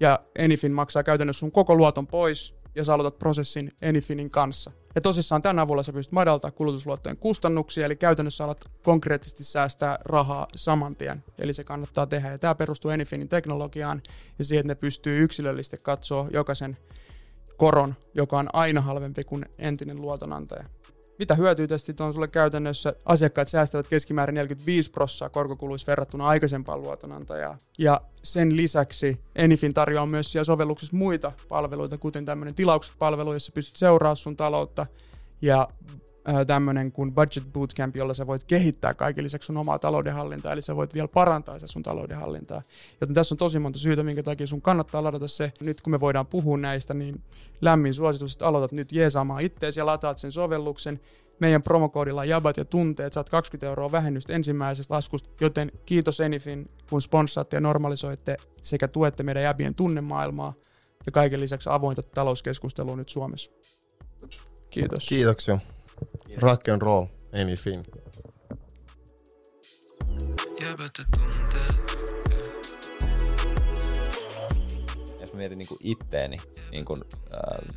[0.00, 4.72] ja Enifin maksaa käytännössä sun koko luoton pois, ja sä aloitat prosessin Enifinin kanssa.
[4.94, 10.46] Ja tosissaan tämän avulla sä pystyt madaltaa kulutusluottojen kustannuksia, eli käytännössä alat konkreettisesti säästää rahaa
[10.56, 11.24] saman tien.
[11.38, 12.30] Eli se kannattaa tehdä.
[12.30, 14.02] Ja tämä perustuu Enifinin teknologiaan
[14.38, 16.76] ja siihen, että ne pystyy yksilöllisesti katsoa jokaisen
[17.56, 20.64] koron, joka on aina halvempi kuin entinen luotonantaja.
[21.22, 22.94] Mitä hyötyä tästä on sulle käytännössä?
[23.04, 27.58] Asiakkaat säästävät keskimäärin 45 prossaa korkokuluissa verrattuna aikaisempaan luotonantajaan.
[27.78, 33.76] Ja sen lisäksi Enifin tarjoaa myös siellä sovelluksessa muita palveluita, kuten tämmöinen tilaukset-palvelu, jossa pystyt
[33.76, 34.86] seuraamaan sun taloutta
[35.42, 35.68] ja
[36.46, 40.76] tämmöinen kuin Budget Bootcamp, jolla sä voit kehittää kaiken lisäksi sun omaa taloudenhallintaa, eli sä
[40.76, 42.62] voit vielä parantaa sitä sun taloudenhallintaa.
[43.00, 45.52] Joten tässä on tosi monta syytä, minkä takia sun kannattaa ladata se.
[45.60, 47.22] Nyt kun me voidaan puhua näistä, niin
[47.60, 51.00] lämmin suositus, että aloitat nyt jeesaamaan itteesi ja lataat sen sovelluksen.
[51.40, 57.02] Meidän promokoodilla jabat ja tunteet saat 20 euroa vähennystä ensimmäisestä laskusta, joten kiitos Enifin, kun
[57.02, 60.54] sponssaatte ja normalisoitte sekä tuette meidän jäbien tunnemaailmaa
[61.06, 63.50] ja kaiken lisäksi avointa talouskeskustelua nyt Suomessa.
[64.70, 65.08] Kiitos.
[65.08, 65.58] Kiitoksia.
[66.36, 67.06] Rock and roll,
[67.42, 67.82] Amy Finn.
[75.20, 76.36] Jos mä mietin niin itteeni
[76.70, 77.74] niin kuin, äh,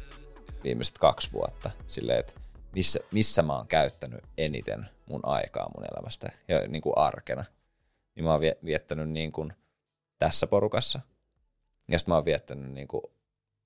[0.64, 2.34] viimeiset kaksi vuotta, silleen, että
[2.76, 7.46] missä, missä mä oon käyttänyt eniten mun aikaa mun elämästä ja niin kuin arkena,
[8.16, 9.54] niin mä oon viettänyt niin kuin
[10.20, 11.00] tässä porukassa.
[11.88, 13.04] Ja sitten mä oon viettänyt niin kuin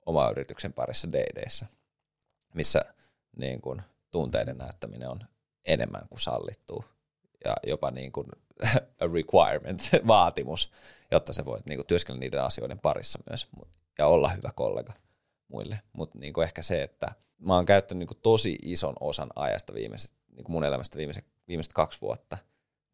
[0.05, 1.65] oma yrityksen parissa DDissä,
[2.53, 2.81] missä
[3.37, 5.19] niin kuin tunteiden näyttäminen on
[5.65, 6.85] enemmän kuin sallittu
[7.45, 8.27] ja jopa niin kuin
[9.01, 10.71] a requirement, vaatimus,
[11.11, 13.47] jotta sä voit niin kuin työskennellä niiden asioiden parissa myös
[13.97, 14.93] ja olla hyvä kollega
[15.47, 15.81] muille.
[15.93, 20.13] Mutta niin ehkä se, että mä oon käyttänyt niin kuin tosi ison osan ajasta viimeiset,
[20.35, 22.37] niin kuin mun elämästä viimeiset, viimeiset kaksi vuotta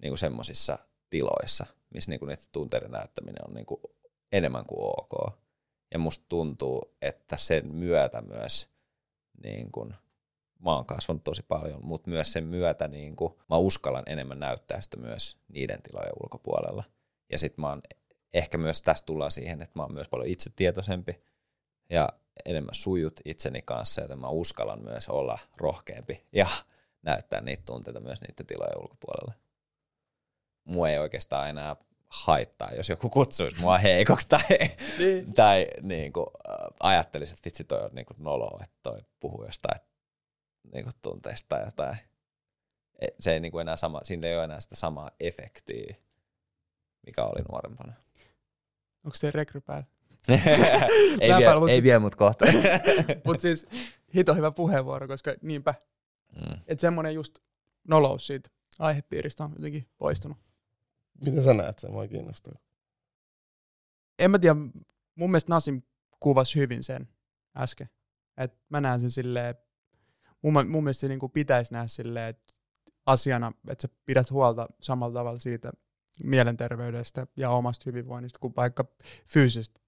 [0.01, 3.81] niin kuin semmoisissa tiloissa, missä niin kuin niiden tunteiden näyttäminen on niin kuin
[4.31, 5.33] enemmän kuin ok.
[5.91, 8.69] Ja musta tuntuu, että sen myötä myös
[9.43, 9.93] niin kuin
[10.59, 14.81] mä oon kasvanut tosi paljon, mutta myös sen myötä niin kuin, mä uskallan enemmän näyttää
[14.81, 16.83] sitä myös niiden tilojen ulkopuolella.
[17.31, 17.81] Ja sitten mä oon,
[18.33, 21.21] ehkä myös tästä tullaan siihen, että mä oon myös paljon itsetietoisempi
[21.89, 22.09] ja
[22.45, 26.47] enemmän sujut itseni kanssa, joten mä uskallan myös olla rohkeampi ja
[27.01, 29.33] näyttää niitä tunteita myös niiden tilojen ulkopuolella.
[30.63, 31.75] Mua ei oikeastaan enää
[32.09, 34.41] haittaa, jos joku kutsuisi mua heikoksi tai,
[34.99, 35.33] niin.
[35.33, 36.27] tai niin kuin,
[36.79, 39.81] ajattelisi, että vitsi toi on niin kuin noloa, että toi puhuu jostain
[40.73, 41.97] niinku tunteista tai jotain.
[43.01, 45.95] E, se ei niinku enää sama, siinä ei ole enää sitä samaa efektiä,
[47.05, 47.93] mikä oli nuorempana.
[49.03, 49.85] Onko se rekry päällä?
[51.21, 52.45] ei, vie, päällä, ei vie mut kohta.
[53.25, 53.67] Mutta siis
[54.15, 55.73] hito hyvä puheenvuoro, koska niinpä.
[56.35, 56.59] Mm.
[56.67, 57.39] Että semmoinen just
[57.87, 58.49] nolous siitä
[58.79, 60.37] aihepiiristä on jotenkin poistunut.
[61.25, 61.91] Miten sä näet sen?
[61.91, 62.53] Mua kiinnostaa.
[64.19, 64.55] En mä tiedä,
[65.15, 65.81] mun mielestä Nasim
[66.19, 67.09] kuvasi hyvin sen
[67.57, 67.89] äsken.
[68.37, 69.55] Et mä näen sen silleen,
[70.53, 72.53] mun, mun mielestä se niin kuin pitäisi nähdä silleen, että
[73.05, 75.71] asiana, että sä pidät huolta samalla tavalla siitä
[76.23, 78.85] mielenterveydestä ja omasta hyvinvoinnista kuin vaikka
[79.27, 79.79] fyysisestä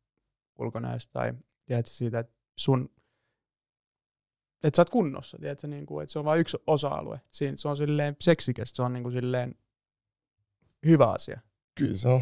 [0.60, 1.34] ulkonäöstä tai
[1.65, 2.89] tiedätkö, siitä, että sun
[4.63, 7.22] että sä oot kunnossa, tiedätkö, niin kuin, että se on vain yksi osa-alue.
[7.32, 9.56] Siinä, se on silleen seksikästä, se on niin kuin silleen
[10.86, 11.39] hyvä asia.
[11.76, 12.22] Kyllä se on.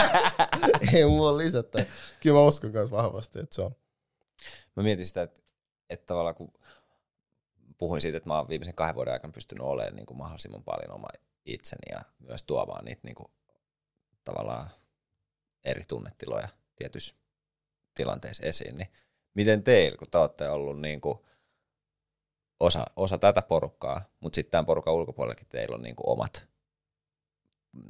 [0.94, 1.86] Ei mulla lisättä.
[2.20, 3.72] Kyllä mä uskon myös vahvasti, että se on.
[4.76, 5.40] Mä mietin sitä, että,
[5.90, 6.52] että tavallaan kun
[7.80, 10.92] puhuin siitä, että mä oon viimeisen kahden vuoden aikana pystynyt olemaan niin kuin mahdollisimman paljon
[10.92, 11.08] oma
[11.44, 13.28] itseni ja myös tuomaan niitä niin kuin,
[14.24, 14.70] tavallaan
[15.64, 17.14] eri tunnetiloja tietyissä
[17.94, 18.88] tilanteissa esiin, niin
[19.34, 21.18] miten teillä, kun te olette ollut niin kuin
[22.60, 26.48] osa, osa tätä porukkaa, mutta sitten tämän porukan ulkopuolellakin teillä on niin kuin omat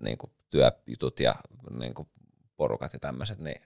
[0.02, 1.34] niin kuin työjutut ja
[1.78, 2.08] niin kuin
[2.56, 3.62] porukat ja tämmöiset, niin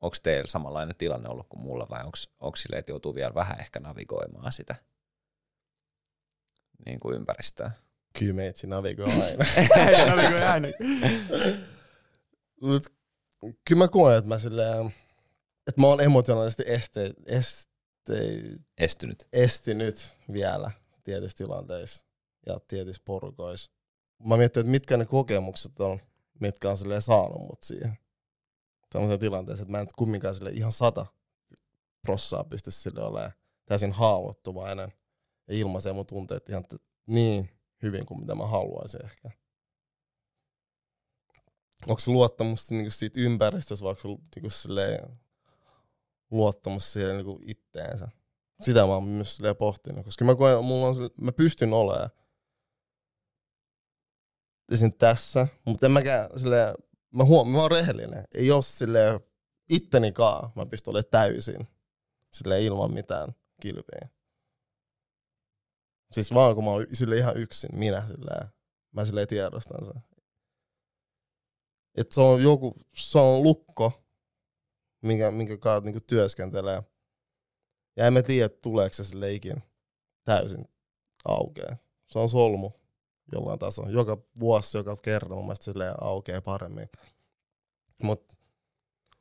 [0.00, 2.00] onko teillä samanlainen tilanne ollut kuin mulla vai
[2.40, 4.74] onko sille, että joutuu vielä vähän ehkä navigoimaan sitä?
[6.86, 7.70] Niin kuin ympäristöä.
[8.18, 9.44] Kyllä meitsi navigoi aina.
[10.06, 10.68] navigoi aina.
[12.60, 12.86] Mut,
[13.40, 14.86] kyllä mä koen, että mä silleen,
[15.68, 18.40] että mä oon emotionaalisesti este, este,
[18.78, 19.28] estynyt.
[19.32, 20.70] estinyt vielä
[21.04, 22.06] tietyissä tilanteissa
[22.46, 23.70] ja tietyissä porukoissa.
[24.24, 26.00] Mä mietin, että mitkä ne kokemukset on,
[26.40, 27.98] mitkä on silleen saanut mut siihen.
[28.90, 31.06] Tällaisen tilanteessa, että mä en kumminkaan sille ihan sata
[32.02, 33.32] prossaa pysty sille olemaan
[33.66, 34.92] täysin haavoittuvainen
[35.48, 36.64] ja ilmaisee mun tunteet ihan
[37.06, 37.50] niin
[37.82, 39.30] hyvin kuin mitä mä haluaisin ehkä.
[41.86, 45.20] Onko se luottamus niinku siitä ympäristössä vai onko se niinku silleen,
[46.30, 48.08] luottamus siihen niinku itteensä?
[48.60, 52.10] Sitä mä oon myös pohtinut, koska mä, koen, mulla on, mä pystyn olemaan
[54.72, 54.92] esim.
[54.92, 56.74] tässä, mutta en mäkään silleen,
[57.14, 58.24] mä, huom- mä oon rehellinen.
[58.34, 59.20] Ei ole silleen
[59.70, 61.68] ittenikaan, mä pystyn olemaan täysin
[62.30, 64.08] silleen ilman mitään kilpeä.
[66.12, 68.48] Siis vaan kun mä oon sille ihan yksin, minä silleen,
[68.92, 70.02] mä silleen tiedostan sen.
[71.96, 74.04] Että se on joku, se on lukko,
[75.02, 76.82] minkä, minkä kanssa niinku työskentelee.
[77.96, 79.62] Ja en mä tiedä, tuleeko se sille ikin
[80.24, 80.64] täysin
[81.24, 81.76] aukeaa.
[82.12, 82.70] Se on solmu
[83.32, 83.90] jollain tasolla.
[83.90, 86.88] Joka vuosi, joka kerta mun mielestä silleen aukeaa paremmin.
[88.02, 88.32] Mut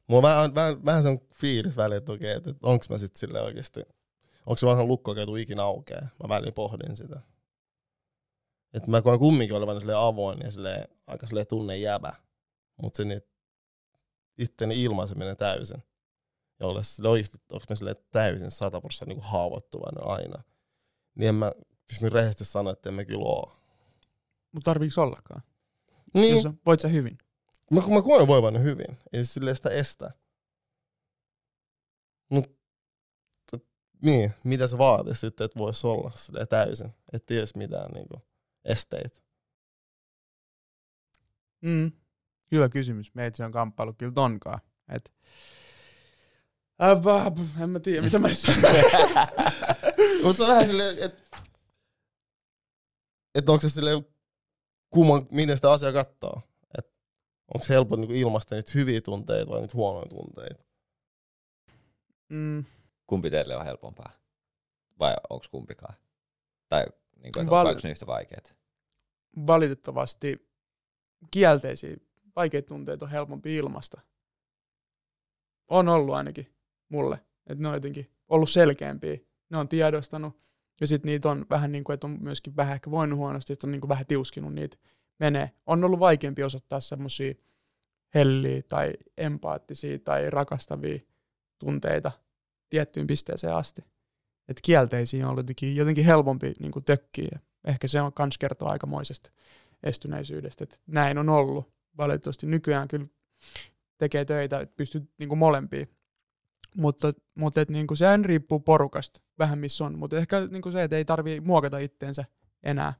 [0.08, 3.46] mulla on vähän, vähän, vähän sen fiilis väliin, että okei, että onks mä sit silleen
[3.46, 3.80] oikeesti,
[4.46, 6.08] onko se sen lukko, joka ikinä aukeaa.
[6.24, 7.22] Mä väliin pohdin sitä.
[8.74, 12.14] Että mä koen kumminkin olevan silleen avoin ja silleen, aika silleen tunne jäbä.
[12.82, 13.22] Mut se niin
[14.38, 15.84] itteni ilmaiseminen täysin.
[16.60, 20.44] Ja olla sille oikeasti, onko mä silleen täysin 100 prosenttia niin haavoittuvainen aina.
[21.16, 21.52] Niin en mä
[21.88, 23.56] pysty rehellisesti sanoa, että en mä kyllä oo.
[24.52, 25.42] Mutta tarviiks ollakaan?
[26.14, 27.18] Niin, Jos, voit sä hyvin?
[27.72, 28.98] mä, mä koen voivani hyvin.
[29.14, 30.12] Ei se silleen sitä estä.
[32.30, 32.46] Mut,
[33.52, 33.66] t-
[34.02, 36.90] niin, mitä se vaatii sitten, että voisi olla silleen täysin.
[37.14, 38.22] Että ei olisi mitään niinku
[38.66, 39.20] esteitä.
[41.62, 41.92] Mm.
[42.52, 43.16] Hyvä kysymys.
[43.16, 44.62] Meitsi on kamppailu kyllä tonkaan.
[44.90, 45.14] Et...
[46.84, 47.32] Äh, va-
[47.64, 48.62] en mä tiedä, mitä mä sanon.
[50.24, 51.38] Mutta se on vähän silleen, että
[53.36, 54.06] et onko se silleen,
[54.90, 56.42] kumman, miten sitä asiaa katsoo.
[57.54, 60.64] Onko se helppo niinku ilmaista niitä hyviä tunteita vai niitä huonoja tunteita.
[62.30, 62.66] mm.
[63.12, 64.12] Kumpi teille on helpompaa?
[65.00, 65.94] Vai onko kumpikaan?
[66.70, 66.86] Tai
[67.18, 68.58] niin kuin, Val- onko ne yhtä vaikeat?
[69.48, 70.50] valitettavasti
[71.32, 71.98] kielteisiä,
[72.36, 74.02] vaikeita tunteita on helpompi ilmasta.
[75.68, 76.54] On ollut ainakin
[76.90, 77.20] mulle.
[77.48, 79.18] Että ne on jotenkin ollut selkeämpiä.
[79.50, 80.40] Ne on tiedostanut.
[80.82, 83.68] Ja sitten niitä on vähän niin kuin, että on myöskin vähän ehkä voinut huonosti, että
[83.68, 84.78] on niin kuin vähän tiuskinut niitä
[85.20, 85.52] menee.
[85.66, 87.34] On ollut vaikeampi osoittaa semmoisia
[88.16, 91.00] helliä tai empaattisia tai rakastavia
[91.60, 92.12] tunteita
[92.72, 93.82] tiettyyn pisteeseen asti.
[94.48, 97.40] Että kielteisiä on jotenkin, jotenkin helpompi niin tökkiä.
[97.68, 99.32] Ehkä se on kans kertoa aikamoisesta
[99.84, 101.74] estyneisyydestä, että näin on ollut.
[101.98, 103.08] Valitettavasti nykyään kyllä
[103.98, 105.90] tekee töitä, että pystyy niin molempiin.
[106.78, 110.00] Mutta, mutta et niin kuin sehän riippuu porukasta, vähän missä on.
[110.00, 112.26] Mutta ehkä niin se, että ei tarvii muokata itteensä
[112.64, 112.94] enää,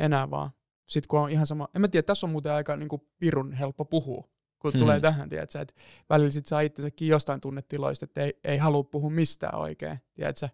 [0.00, 0.50] enää vaan.
[0.86, 3.52] Sitten kun on ihan sama, en mä tiedä, tässä on muuten aika niin kuin pirun
[3.52, 4.78] helppo puhua, kun Hmm.
[4.78, 5.74] tulee tähän, tiedätkö, että
[6.10, 10.48] välillä sit saa itsensäkin jostain tunnetiloista, että ei, ei halua puhua mistään oikein, tiedätkö,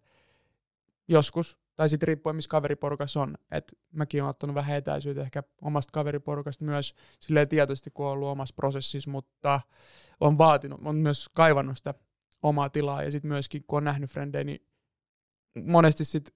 [1.09, 5.91] joskus, tai sitten riippuen missä kaveriporukassa on, että mäkin olen ottanut vähän etäisyyttä ehkä omasta
[5.93, 9.61] kaveriporukasta myös silleen tietoisesti, kun on ollut omassa prosessissa, mutta
[10.21, 11.95] on vaatinut, on myös kaivannut sitä
[12.43, 14.67] omaa tilaa, ja sitten myöskin kun on nähnyt frendejä, niin
[15.65, 16.35] monesti sitten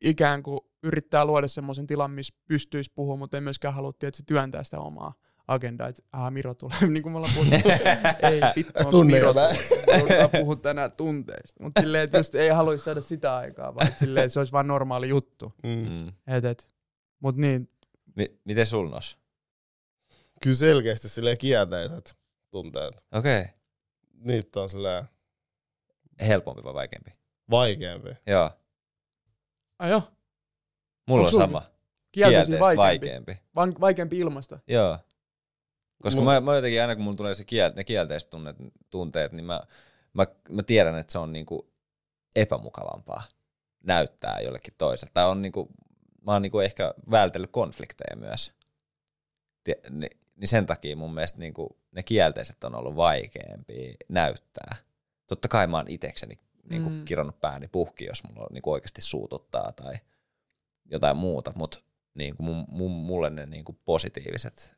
[0.00, 4.64] ikään kuin yrittää luoda semmoisen tilan, missä pystyisi puhumaan, mutta ei myöskään halua tietysti työntää
[4.64, 5.14] sitä omaa
[5.50, 7.68] agendaa, että ah, Miro tulee, niin kuin me ollaan puhuttu.
[8.30, 9.34] ei, vittu, Miro.
[9.86, 11.62] Joudutaan puhua tänään tunteista.
[11.62, 14.66] Mutta silleen, että just ei haluaisi saada sitä aikaa, vaan silleen, että se olisi vaan
[14.68, 15.52] normaali juttu.
[15.62, 15.70] Mm.
[15.70, 16.08] Mm.
[16.26, 16.68] Et, et.
[17.20, 17.70] Mut niin,
[18.16, 19.18] Mi- miten sul nos?
[20.42, 22.16] Kyllä selkeästi silleen kielteiset
[22.50, 23.04] tunteet.
[23.12, 23.40] Okei.
[23.40, 23.52] Okay.
[24.12, 25.04] Niitä on silleen
[26.20, 27.10] Helpompi vai vaikeampi?
[27.50, 28.10] vaikeampi.
[28.26, 28.50] Joo.
[29.78, 30.02] ai joo,
[31.08, 31.62] Mulla on sulla sama.
[32.12, 32.76] kielteisin vaikeampi.
[32.76, 33.38] vaikeampi.
[33.54, 34.58] Van, vaikeampi ilmasta.
[34.68, 34.98] Joo.
[36.02, 38.56] Koska mä, mä jotenkin aina kun mulla tulee se kiel, ne kielteiset tunnet,
[38.90, 39.60] tunteet, niin mä,
[40.12, 41.70] mä, mä tiedän, että se on niinku
[42.36, 43.22] epämukavampaa
[43.84, 45.10] näyttää jollekin toiselle.
[45.14, 45.68] Tai on niinku,
[46.26, 48.52] mä oon niinku ehkä vältellyt konflikteja myös.
[49.64, 54.76] Tie, niin, niin sen takia mun mielestä niinku ne kielteiset on ollut vaikeampia näyttää.
[55.26, 56.38] Totta kai mä oon itekseni
[56.70, 57.04] niinku Mm.
[57.04, 59.94] kironnut pääni puhki, jos mulla on niinku oikeasti suututtaa tai
[60.90, 61.80] jotain muuta, mutta
[62.14, 64.76] niinku mun, mun, mulle ne niinku positiiviset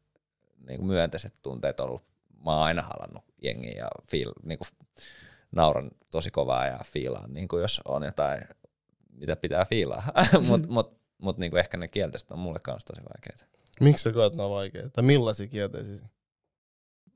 [0.66, 2.03] niinku myönteiset tunteet on ollut,
[2.44, 4.64] mä oon aina halannut jengiä ja fiil, niinku,
[5.53, 8.44] nauran tosi kovaa ja fiilaan, niinku jos on jotain,
[9.11, 10.03] mitä pitää fiilaa.
[10.46, 13.46] Mutta mut, mut, niinku ehkä ne kielteiset on mulle kanssa tosi vaikeita.
[13.81, 14.90] Miksi sä koet, on vaikeita?
[14.90, 16.09] Tai millaisia kielteisiä?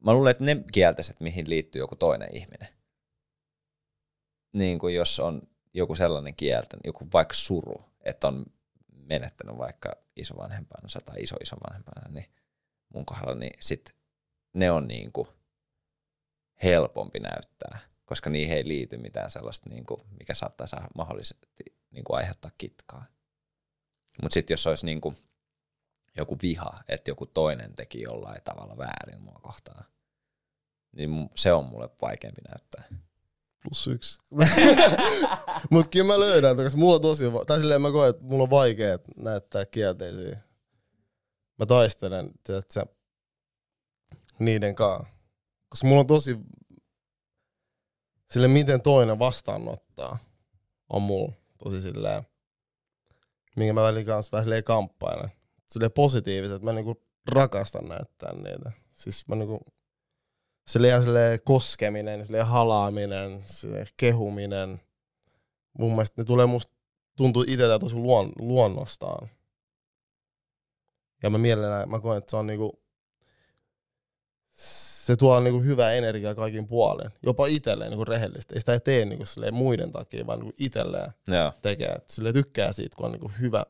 [0.05, 2.69] Mä luulen, että ne kielteiset, mihin liittyy joku toinen ihminen.
[4.53, 5.43] Niin kuin jos on
[5.75, 8.47] joku sellainen kieltä, joku vaikka suru, että on
[8.93, 12.27] menettänyt vaikka isovanhempansa tai iso isovanhempana, niin
[12.97, 13.95] mun kohdalla, niin sit
[14.53, 15.29] ne on niin kuin
[16.63, 22.05] helpompi näyttää, koska niihin ei liity mitään sellaista, niin kuin, mikä saattaa saada mahdollisesti niin
[22.05, 23.07] kuin aiheuttaa kitkaa.
[24.23, 25.17] Mutta sitten jos olisi niin kuin
[26.17, 29.85] joku viha, että joku toinen teki jollain tavalla väärin mua kohtaan,
[30.93, 32.85] niin se on mulle vaikeampi näyttää.
[33.63, 34.19] Plus yksi.
[35.71, 38.51] Mut kyllä mä löydän, koska mulla on tosi, tai silleen mä koen, että mulla on
[38.51, 40.46] vaikea näyttää kielteisiä.
[41.59, 42.87] Mä taistelen, tiedätkö,
[44.39, 45.09] niiden kanssa.
[45.69, 46.39] Koska mulla on tosi,
[48.31, 50.19] sille miten toinen vastaanottaa,
[50.89, 52.23] on mulla tosi silleen,
[53.57, 55.33] minkä mä välillä kanssa vähän kamppailen.
[55.67, 57.03] Silleen positiiviset, mä niinku
[57.33, 58.73] rakastan näyttää niitä.
[58.93, 59.61] Siis mä niinku,
[60.69, 64.81] silleen, silleen koskeminen, silleen halaaminen, silleen kehuminen.
[65.79, 66.73] Mun mielestä ne tulee musta
[67.17, 69.29] tuntuu itseltä tosi luon, luonnostaan.
[71.23, 72.83] Ja mä mielellään, mä koen, että se on niinku,
[75.07, 77.11] se tuo niinku hyvää energiaa kaikin puolen.
[77.23, 78.55] Jopa itselleen niinku rehellisesti.
[78.55, 81.53] Ei sitä tee niinku muiden takia, vaan niinku itselleen Joo.
[81.63, 81.89] tekee.
[81.89, 83.65] Et sille tykkää siitä, kun on niinku hyvä,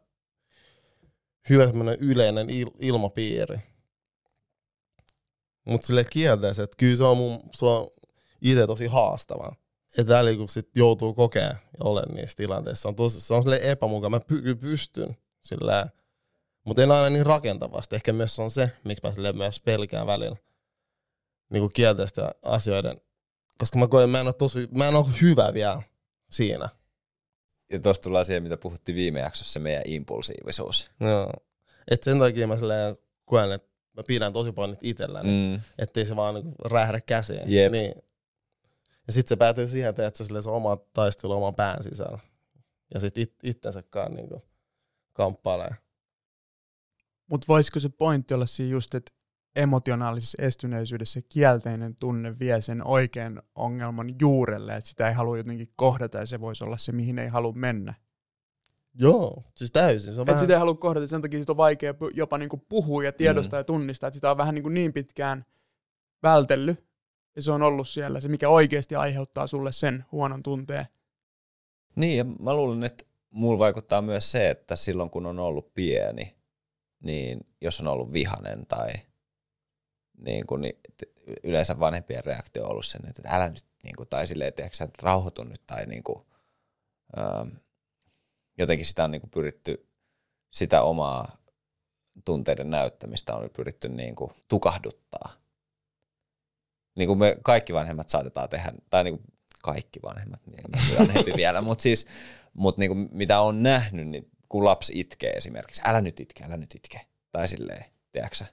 [1.48, 1.64] hyvä
[1.98, 3.58] yleinen il, ilmapiiri.
[5.64, 7.90] Mutta sille kielteessä, että kyllä se on, mun, se on
[8.42, 9.56] itse tosi haastavaa.
[9.98, 13.42] Että välillä kun sit joutuu kokea ja olen niissä tilanteissa, se on, tosi, se on
[13.42, 14.10] sille epämukava.
[14.10, 15.88] Mä py, pystyn sillä,
[16.66, 17.96] mutta en aina niin rakentavasti.
[17.96, 20.36] Ehkä myös se on se, miksi mä myös pelkään välillä
[21.50, 22.96] niin kuin kielteisten asioiden.
[23.58, 25.82] Koska mä koen, mä en ole, tosi, mä en ole hyvä vielä
[26.30, 26.68] siinä.
[27.72, 30.90] Ja tuossa tullaan siihen, mitä puhuttiin viime jaksossa, se meidän impulsiivisuus.
[31.00, 31.32] Joo.
[31.90, 32.54] Et sen takia mä
[33.24, 35.62] koen, että mä pidän tosi paljon niitä itselläni, mm.
[35.78, 37.52] ettei se vaan niinku rähdä käsiin.
[37.52, 37.72] Jep.
[37.72, 37.92] Niin.
[39.06, 42.18] Ja sitten se päätyy siihen, että sä se oma taistelu oman pään sisällä.
[42.94, 44.42] Ja sitten it, itsensäkaan niinku
[45.12, 45.74] kamppailee.
[47.26, 49.12] Mutta voisiko se pointti olla siinä just, että
[49.56, 56.18] emotionaalisessa estyneisyydessä kielteinen tunne vie sen oikean ongelman juurelle, että sitä ei halua jotenkin kohdata
[56.18, 57.94] ja se voisi olla se, mihin ei halua mennä.
[59.00, 60.14] Joo, siis täysin.
[60.14, 60.40] Se on Et vähän...
[60.40, 63.60] sitä ei halua kohdata, sen takia siitä on vaikea jopa niinku puhua ja tiedostaa mm.
[63.60, 65.44] ja tunnistaa, että sitä on vähän niinku niin pitkään
[66.22, 66.86] vältellyt,
[67.36, 70.86] ja se on ollut siellä se, mikä oikeasti aiheuttaa sulle sen huonon tunteen.
[71.96, 76.36] Niin, ja mä luulen, että mulla vaikuttaa myös se, että silloin kun on ollut pieni,
[77.00, 78.92] niin jos on ollut vihanen tai
[80.18, 80.80] niin kuin, niin
[81.42, 84.88] yleensä vanhempien reaktio on ollut sen, että älä nyt, niin kuin, tai silleen, että sä
[85.02, 86.26] rauhoitu nyt, tai niin kuin,
[87.18, 87.48] ähm,
[88.58, 89.88] jotenkin sitä on niin kuin pyritty,
[90.52, 91.36] sitä omaa
[92.24, 95.32] tunteiden näyttämistä on pyritty niin kuin tukahduttaa.
[96.96, 99.26] Niin kuin me kaikki vanhemmat saatetaan tehdä, tai niin kuin
[99.62, 100.40] kaikki vanhemmat,
[100.98, 102.06] vanhempi vielä, mutta siis,
[102.54, 106.56] mut niin kuin mitä on nähnyt, niin kun lapsi itkee esimerkiksi, älä nyt itke, älä
[106.56, 108.44] nyt itke, tai silleen, tiedätkö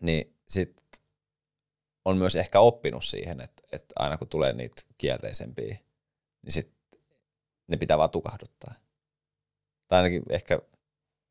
[0.00, 0.82] niin sit
[2.04, 5.78] on myös ehkä oppinut siihen, että, että aina kun tulee niitä kielteisempiä,
[6.42, 6.72] niin sit
[7.66, 8.74] ne pitää vaan tukahduttaa.
[9.88, 10.60] Tai ainakin ehkä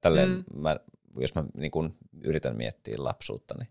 [0.02, 0.44] tälleen, mm.
[0.62, 0.80] mä,
[1.18, 3.70] jos mä niin kun yritän miettiä lapsuutta, niin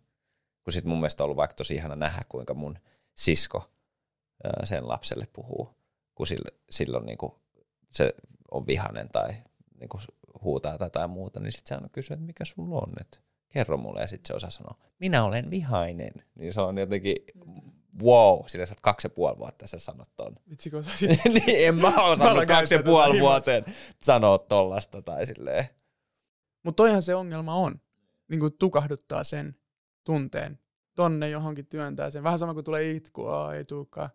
[0.62, 2.78] kun sit mun mielestä on ollut vaikka tosi ihana nähdä, kuinka mun
[3.14, 3.70] sisko
[4.64, 5.76] sen lapselle puhuu,
[6.14, 7.18] kun sillä, silloin niin
[7.90, 8.14] se
[8.50, 9.34] on vihanen tai
[9.80, 9.88] niin
[10.42, 13.18] huutaa tai jotain muuta, niin sitten se kysyy, että mikä sulla on, että
[13.48, 16.12] kerro mulle, ja sitten se osaa sanoa, minä olen vihainen.
[16.34, 17.16] Niin se on jotenkin,
[18.02, 20.36] wow, sillä sä oot kaksi ja puoli vuotta sä sanot ton.
[20.50, 20.84] Vitsi, kun
[21.34, 23.64] niin, en mä osannut kaksi ja puoli vuoteen
[24.02, 25.64] sanoa tollasta tai silleen.
[26.62, 27.80] Mutta toihan se ongelma on.
[28.28, 29.56] Niin kuin tukahduttaa sen
[30.04, 30.58] tunteen.
[30.94, 32.22] Tonne johonkin työntää sen.
[32.22, 34.10] Vähän sama kuin tulee itkua, ei tuukaan.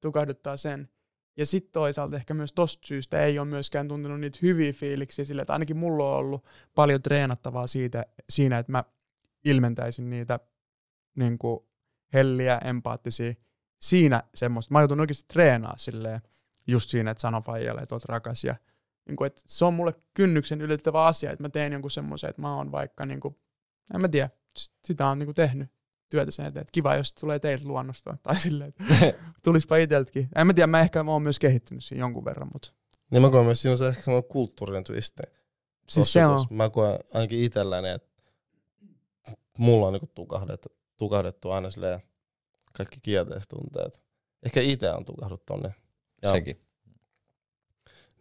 [0.00, 0.88] Tukahduttaa sen.
[1.36, 5.42] Ja sitten toisaalta ehkä myös tosta syystä ei ole myöskään tuntunut niitä hyviä fiiliksiä sille,
[5.42, 8.84] että ainakin mulla on ollut paljon treenattavaa siitä, siinä, että mä
[9.44, 10.40] ilmentäisin niitä
[11.16, 11.60] niin kuin
[12.12, 13.34] helliä, empaattisia.
[13.80, 16.20] Siinä semmoista, mä joutun oikeasti treenaa silleen,
[16.66, 18.56] just siinä, että sano faijalle, että oot rakas ja
[19.08, 22.42] niin kuin, että se on mulle kynnyksen ylittävä asia, että mä teen jonkun semmoisen, että
[22.42, 23.36] mä oon vaikka, niin kuin,
[23.94, 24.30] en mä tiedä,
[24.84, 25.70] sitä on niin kuin tehnyt
[26.12, 28.84] työtä sen eteen, että kiva, jos tulee teiltä luonnosta, tai silleen, että
[29.44, 30.28] tulispa iteltäkin.
[30.36, 32.72] En mä tiedä, mä ehkä mä oon myös kehittynyt siinä jonkun verran, mutta...
[33.10, 35.22] Niin mä koen myös, siinä on se ehkä semmoinen kulttuurinen twisti.
[35.88, 36.46] Siis se on.
[36.50, 38.22] Mä koen ainakin itselläni, että
[39.58, 42.00] mulla on niinku tukahdettu, tukahdettu aina silleen
[42.72, 44.00] kaikki kielteiset tunteet.
[44.42, 45.74] Ehkä itse on tukahduttu tonne.
[46.22, 46.60] Ja, Sekin.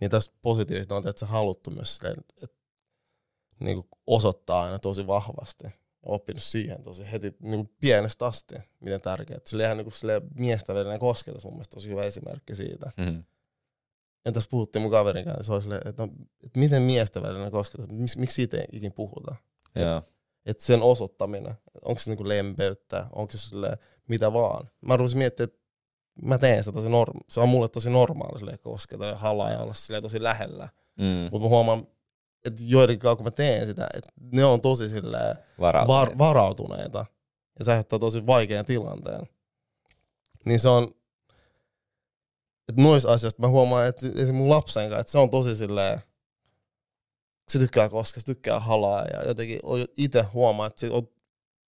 [0.01, 2.57] Niin tässä positiivista on, että se haluttu myös silleen, että
[3.59, 9.39] niinku osoittaa aina tosi vahvasti oppinut siihen tosi heti niin kuin pienestä asti, miten tärkeää.
[9.45, 12.91] Sillä ihan niin kuin miestä välinen kosketus mun mielestä tosi hyvä esimerkki siitä.
[12.97, 13.23] Mm-hmm.
[14.25, 17.51] Ja tässä puhuttiin mun kaverin kanssa, se oli silleen, että, no, että miten miestä välinen
[17.51, 19.35] kosketus, miksi, miksi siitä ei ikin puhuta?
[19.75, 20.01] Että
[20.45, 23.77] et sen osoittaminen, onko se niin lempeyttä, onko se silleen,
[24.07, 24.69] mitä vaan.
[24.81, 25.61] Mä rupesin miettimään, että
[26.21, 29.59] mä teen sitä tosi norma- se on mulle tosi normaali silleen, kosketa ja halaa ja
[29.59, 30.69] olla silleen, tosi lähellä.
[30.97, 31.05] Mm.
[31.31, 31.87] Mutta mä huomaan,
[32.45, 36.09] että joidenkin kun mä teen sitä, että ne on tosi silleen varautuneita.
[36.09, 37.05] Var, varautuneita.
[37.59, 39.27] Ja se aiheuttaa tosi vaikean tilanteen.
[40.45, 40.83] Niin se on,
[42.69, 46.01] että noissa asioista mä huomaan, että esimerkiksi mun lapsen kanssa, että se on tosi silleen,
[47.49, 49.59] se tykkää koskea, se tykkää halaa ja jotenkin
[49.97, 51.07] itse huomaa, että se on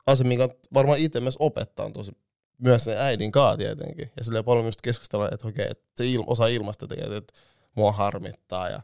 [0.07, 2.11] asia, minkä varmaan itse myös opettaa tosi
[2.57, 4.11] myös sen äidin kaa tietenkin.
[4.17, 7.33] Ja silleen paljon myös keskustella, että okei, että se il, osa ilmasta tekee, että
[7.75, 8.81] mua harmittaa ja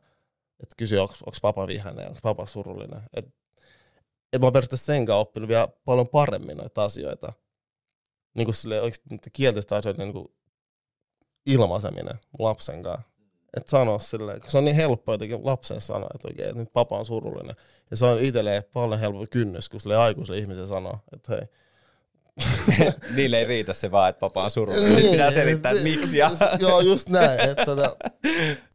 [0.64, 3.02] että kysyy, onko papa vihainen, onko papa surullinen.
[3.14, 3.32] Että
[4.34, 7.34] et mä oon periaatteessa sen kanssa oppinut vielä paljon paremmin noita asioita.
[8.34, 10.28] Niin kuin silleen oikeasti kielteistä asioita niin kuin
[11.46, 13.04] ilmaiseminen lapsen kanssa.
[13.58, 16.74] että sanoa silleen, kun se on niin helppo jotenkin lapsen sanoa, että oikein, että nyt
[16.74, 17.56] papa on surullinen.
[17.92, 21.48] Ja se on itselleen paljon helpompi kynnys, kun sille aikuiselle ihmiselle sanoo, että hei.
[23.16, 24.96] Niille ei riitä se vaan, että papa on surullinen.
[24.96, 26.18] Nyt pitää selittää, että miksi.
[26.18, 26.32] Ja...
[26.60, 27.40] Joo, just näin.
[27.40, 27.96] Että, tota,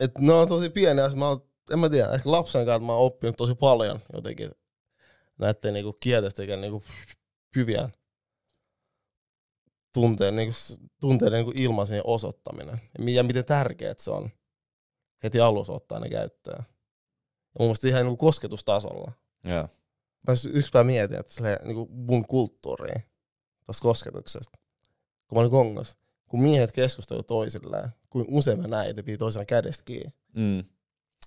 [0.00, 1.18] että ne on tosi pieniä asioita.
[1.18, 4.50] Mä oon, en mä tiedä, ehkä lapsen kanssa mä oon oppinut tosi paljon jotenkin
[5.38, 6.84] näiden niinku kielteistä eikä niinku
[7.56, 7.88] hyviä
[9.94, 10.54] tunteen, niinku,
[11.00, 12.80] tunteiden niinku ilmaisen osoittaminen.
[12.98, 14.30] Ja miten tärkeää se on
[15.24, 16.58] heti alussa ottaa ne käyttöön.
[16.58, 19.12] Ja mun mielestä ihan niinku kosketustasolla.
[19.44, 19.68] Joo.
[20.28, 23.02] Mä yksi päivä mietin, että silleen, niinku mun kulttuuriin
[23.66, 24.58] tästä kosketuksesta.
[25.28, 25.96] Kun mä olin Kongossa,
[26.30, 30.12] kun miehet keskustelivat toisilleen, kuin usein mä näin, että piti toisaan kädestä kiinni.
[30.32, 30.64] Mm.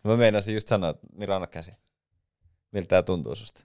[0.04, 1.72] Mä meinasin just sanoa, että Mira, anna käsi.
[2.72, 3.62] Miltä tää tuntuu susta?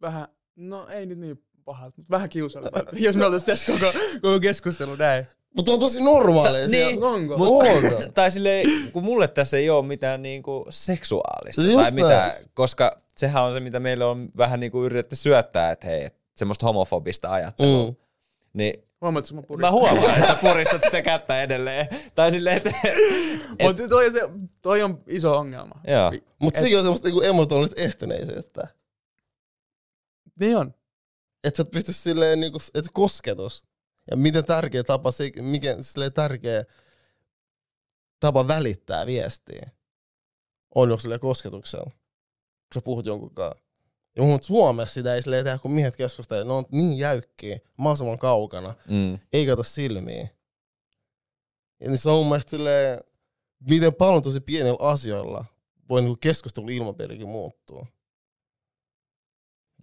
[0.00, 3.92] Vähän, no ei nyt niin pahalta, mutta vähän kiusallista, jos me oltaisiin tässä koko,
[4.22, 5.26] koko keskustelu näin.
[5.56, 6.68] Mutta on tosi normaalia.
[6.68, 7.02] Niin.
[7.02, 7.38] Onko?
[7.38, 7.66] Mut, on.
[8.14, 11.94] Tai silleen, kun mulle tässä ei ole mitään niinku seksuaalista Just tai näin.
[11.94, 16.66] mitään, koska sehän on se, mitä meille on vähän niinku yritetty syöttää, että hei, semmoista
[16.66, 17.90] homofobista ajattelua.
[17.90, 17.96] Mm.
[18.52, 19.60] Niin Huomaatko, mä purin?
[19.60, 21.86] mä huomaan, että puristat sitä kättä edelleen.
[22.14, 22.70] Tai silleen, että...
[23.62, 24.20] Mutta toi, on se,
[24.62, 25.80] toi on iso ongelma.
[25.86, 26.12] Joo.
[26.38, 28.68] Mutta sekin on semmoista niinku emotionaalista esteneisyyttä.
[30.40, 30.74] Niin on.
[31.44, 33.64] Että sä et pysty silleen, niinku, että kosketus.
[34.10, 36.64] Ja miten tärkeä tapa, se, mikä silleen tärkeä
[38.20, 39.70] tapa välittää viestiä
[40.74, 41.90] on jo silleen kosketuksella.
[41.90, 43.67] Kun sä puhut jonkun kanssa.
[44.16, 46.46] Ja mun mielestä Suomessa sitä ei silleen tehdä, kun miehet keskustelevat.
[46.46, 48.74] Ne on niin jäykkiä, mahdollisimman kaukana.
[48.88, 49.18] Mm.
[49.32, 50.30] ei kato silmiin.
[51.80, 53.00] Ja niin se on mun mielestä silleen,
[53.70, 55.44] miten paljon tosi pienillä asioilla
[55.88, 57.86] voi niinku keskustelu ilmapiirikin muuttua.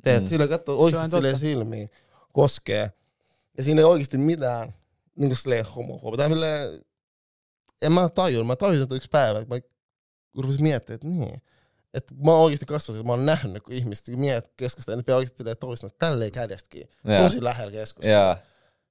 [0.04, 0.28] Teet, Mm.
[0.28, 1.90] sillä katsoo on oikeasti silleen silmiin,
[2.34, 2.92] koskee.
[3.58, 4.74] Ja siinä ei oikeasti mitään
[5.16, 6.18] niinku silleen homofobia.
[6.18, 6.82] Tai silleen,
[7.82, 9.62] en mä tajunnut, mä tajusin, että yksi päivä, että mä
[10.42, 11.42] rupesin miettimään, että niin.
[11.96, 15.04] Että mä oon oikeasti kasvanut, että mä oon nähnyt, kun ihmiset, kun miehet keskustelevat, ne
[15.04, 16.88] pitää oikeasti toistensa tälleen kädestäkin.
[17.04, 17.18] Joo.
[17.18, 18.36] Tosi lähellä keskustelua Joo.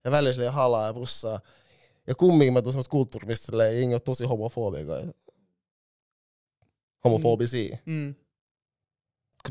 [0.04, 1.40] ja välillä silleen halaa ja pussaa.
[2.06, 5.02] Ja kumminkin mä tuun semmoista kulttuurista, mistä silleen jengi on tosi homofobia kai.
[7.04, 7.76] Homofobisia.
[7.86, 7.94] Mm.
[7.94, 8.14] Mm.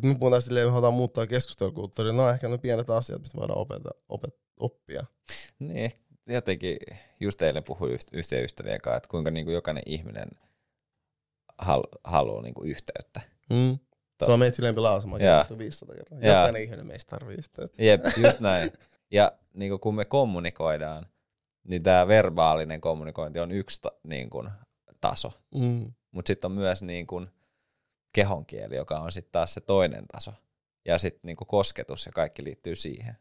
[0.02, 3.60] Kun me puhutaan silleen, me halutaan muuttaa keskustelukulttuuria, no ehkä ne pienet asiat, mistä voidaan
[3.60, 5.04] opeta, opet, oppia.
[5.60, 5.92] Niin,
[6.28, 6.78] jotenkin
[7.20, 10.28] just eilen puhuin yhteen ystävien kanssa, että kuinka niinku jokainen ihminen
[11.62, 13.22] hal- haluaa niinku yhteyttä.
[13.50, 13.80] Mm.
[14.26, 14.76] Se on meitä silleen
[15.22, 15.40] Jaa.
[15.40, 16.18] kertaa 500 kertaa.
[16.18, 17.84] Jokainen ihminen meistä tarvii yhteyttä.
[17.84, 18.72] Jep, just näin.
[19.12, 21.06] Ja niinku kun me kommunikoidaan,
[21.64, 24.50] niin tämä verbaalinen kommunikointi on yksi ta- niin kuin,
[25.02, 25.34] taso.
[25.56, 25.94] Mm.
[26.12, 27.28] Mutta sitten on myös niin kuin,
[28.14, 30.34] kehonkieli, joka on sitten taas se toinen taso.
[30.86, 33.18] Ja sitten niin kuin, kosketus ja kaikki liittyy siihen.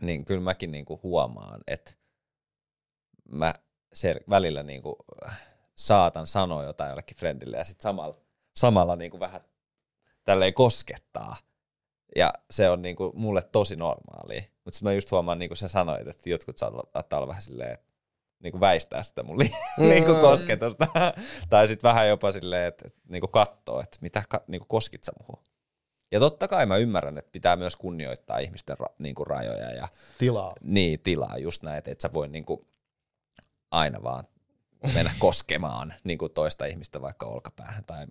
[0.00, 1.92] Niin kyllä mäkin niin kuin, huomaan, että
[3.28, 3.54] mä
[3.94, 4.96] sel- välillä niin kuin,
[5.74, 8.20] saatan sanoa jotain jollekin friendille ja sitten samalla,
[8.56, 9.40] samalla niin kuin, vähän
[10.24, 11.36] tälleen koskettaa.
[12.16, 14.42] Ja se on niinku mulle tosi normaalia.
[14.64, 17.72] Mutta sitten mä just huomaan, niin kuin sä sanoit, että jotkut saattaa olla vähän silleen,
[17.72, 17.86] että
[18.42, 20.20] niinku väistää sitä mun li- niinku Mm.
[20.20, 20.86] kosketusta.
[21.50, 25.12] tai sitten vähän jopa silleen, että, että niinku katsoo, että mitä ka- niinku koskit sä
[25.20, 25.44] muhun.
[26.12, 29.88] Ja totta kai mä ymmärrän, että pitää myös kunnioittaa ihmisten ra- niinku rajoja ja
[30.18, 30.54] Tilaa.
[30.60, 32.66] niin, tilaa just näin, että et sä voi niinku
[33.70, 34.24] aina vaan
[34.94, 38.06] mennä koskemaan niinku toista ihmistä vaikka olkapäähän tai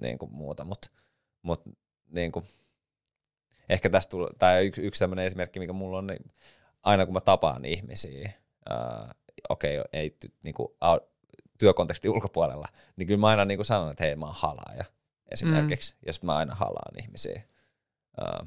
[0.00, 0.88] niinku muuta, mutta
[1.42, 1.62] mut,
[2.10, 2.42] niinku,
[3.68, 6.30] ehkä tästä tulee, tai yksi, yksi sellainen esimerkki, mikä mulla on, niin
[6.82, 8.32] aina kun mä tapaan ihmisiä,
[9.48, 11.10] okei, okay, ei ty, niinku, au-
[11.58, 14.84] työkontekstin ulkopuolella, niin kyllä mä aina niinku sanon, että hei, mä oon halaaja
[15.30, 15.98] esimerkiksi, mm.
[16.06, 17.42] ja sitten mä aina halaan ihmisiä.
[18.20, 18.44] Ää,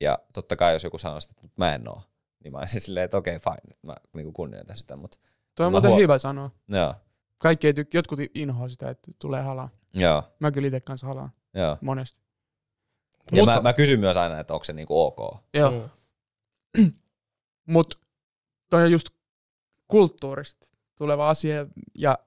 [0.00, 2.02] ja totta kai jos joku sanoo, että mä en oo,
[2.44, 5.18] niin mä olisin silleen, että okei, okay, fine, mä niinku kunnioitan sitä, mutta
[5.54, 6.50] Toi on muuten huo- hyvä sanoa.
[6.68, 6.94] joo,
[7.38, 9.68] Kaikki ei tyk- jotkut inhoa sitä, että tulee halaa.
[9.94, 11.76] Joo, Mä kyllä itse kanssa halaan joo.
[11.80, 12.22] monesti.
[13.32, 15.44] Ja Mutta- mä, mä kysyn myös aina, että onko se niinku ok.
[15.54, 15.90] Joo.
[16.78, 16.92] Mm.
[17.74, 18.00] Mut
[18.70, 19.08] toi on just
[19.88, 20.68] kulttuurista
[20.98, 22.18] tuleva asia ja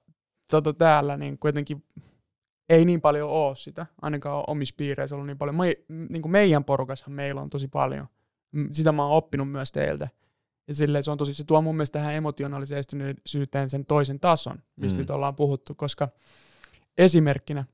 [0.49, 1.83] tota täällä niin kuitenkin
[2.69, 5.55] ei niin paljon oo sitä, ainakaan omissa piireissä ollut niin paljon.
[5.55, 5.75] Me,
[6.09, 8.07] niin kuin meidän porukassahan meillä on tosi paljon.
[8.71, 10.07] Sitä mä oon oppinut myös teiltä.
[10.67, 14.63] Ja silleen se on tosi, se tuo mun mielestä tähän emotionaaliseen esteneisyyteen sen toisen tason,
[14.75, 14.99] mistä mm.
[14.99, 16.09] nyt ollaan puhuttu, koska
[16.97, 17.65] esimerkkinä,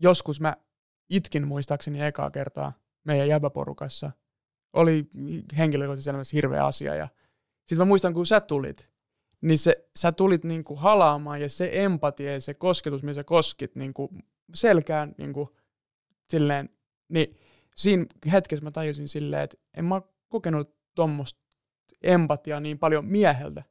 [0.00, 0.56] joskus mä
[1.10, 2.72] itkin muistaakseni ekaa kertaa
[3.04, 4.10] meidän jäbäporukassa.
[4.72, 5.10] Oli
[5.58, 7.08] henkilökohtaisessa elämässä hirveä asia ja
[7.58, 8.90] sitten mä muistan, kun sä tulit,
[9.40, 13.74] niin se, sä tulit niinku halaamaan ja se empatia ja se kosketus, missä sä koskit
[13.74, 14.10] niinku
[14.54, 15.56] selkään niinku
[16.30, 16.68] silleen,
[17.08, 17.38] niin
[17.76, 21.40] siinä hetkessä mä tajusin silleen, että en mä kokenut tuommoista
[22.02, 23.62] empatiaa niin paljon mieheltä.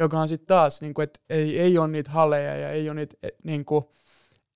[0.00, 2.94] Joka on sitten taas, niin kuin, että ei, ei ole niitä haleja ja ei ole
[2.94, 3.84] niitä, niin kuin,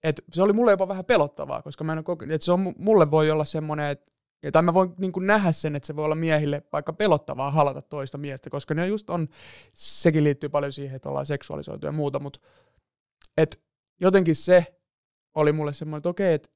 [0.03, 2.75] että se oli mulle jopa vähän pelottavaa, koska mä en ole kokenut, että se on,
[2.79, 4.15] mulle voi olla semmoinen, että
[4.53, 7.83] tai mä voin niin kuin nähdä sen, että se voi olla miehille vaikka pelottavaa halata
[7.83, 9.29] toista miestä, koska ne just on,
[9.75, 12.41] sekin liittyy paljon siihen, että ollaan seksuaalisoitu ja muuta, mutta
[13.37, 13.63] et
[14.01, 14.81] jotenkin se
[15.35, 16.49] oli mulle semmoinen, että okei, että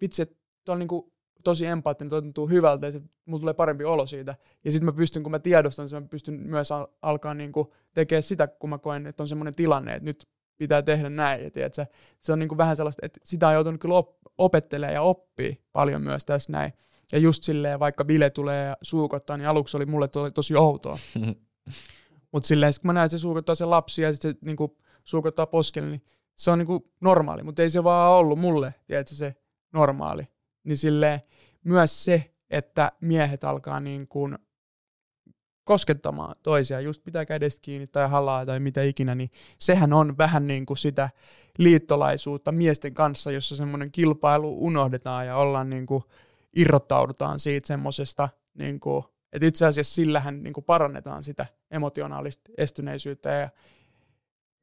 [0.00, 0.36] vitsi, että
[0.68, 1.12] on niin kuin
[1.44, 4.34] tosi empaattinen, tuntuu hyvältä ja se, mulla tulee parempi olo siitä.
[4.64, 7.68] Ja sitten mä pystyn, kun mä tiedostan sen, mä pystyn myös al- alkaa niin kuin
[7.94, 11.44] tekemään sitä, kun mä koen, että on semmoinen tilanne, että nyt pitää tehdä näin.
[11.44, 11.86] Ja tiedätkö,
[12.20, 15.64] se on niin kuin vähän sellaista, että sitä on joutunut kyllä op- opettelemaan ja oppii
[15.72, 16.72] paljon myös tässä näin.
[17.12, 20.98] Ja just silleen, vaikka bile tulee ja suukottaa, niin aluksi oli mulle oli tosi outoa.
[22.32, 24.72] Mutta silleen, kun mä näen, että se suukottaa sen lapsi ja sitten se niin kuin,
[25.04, 26.02] suukottaa poskelle, niin
[26.36, 27.42] se on niin kuin normaali.
[27.42, 29.34] Mutta ei se vaan ollut mulle, tiedätkö, se
[29.72, 30.28] normaali.
[30.64, 31.20] Niin silleen,
[31.64, 34.38] myös se, että miehet alkaa niin kuin
[35.64, 40.46] koskettamaan toisia, just pitää kädestä kiinni tai halaa tai mitä ikinä, niin sehän on vähän
[40.46, 41.10] niin kuin sitä
[41.58, 46.04] liittolaisuutta miesten kanssa, jossa semmoinen kilpailu unohdetaan ja ollaan niin kuin
[46.56, 53.30] irrottaudutaan siitä semmoisesta, niin kuin, että itse asiassa sillähän niin kuin parannetaan sitä emotionaalista estyneisyyttä
[53.30, 53.48] ja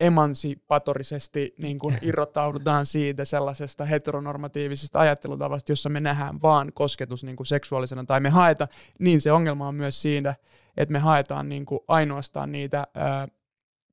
[0.02, 7.48] emansipatorisesti niin kuin irrottaudutaan siitä sellaisesta heteronormatiivisesta ajattelutavasta, jossa me nähdään vaan kosketus niin kuin
[7.48, 8.68] seksuaalisena, tai me haeta,
[9.00, 10.36] niin se ongelma on myös siinä,
[10.78, 13.28] että me haetaan niin kuin ainoastaan niitä ää,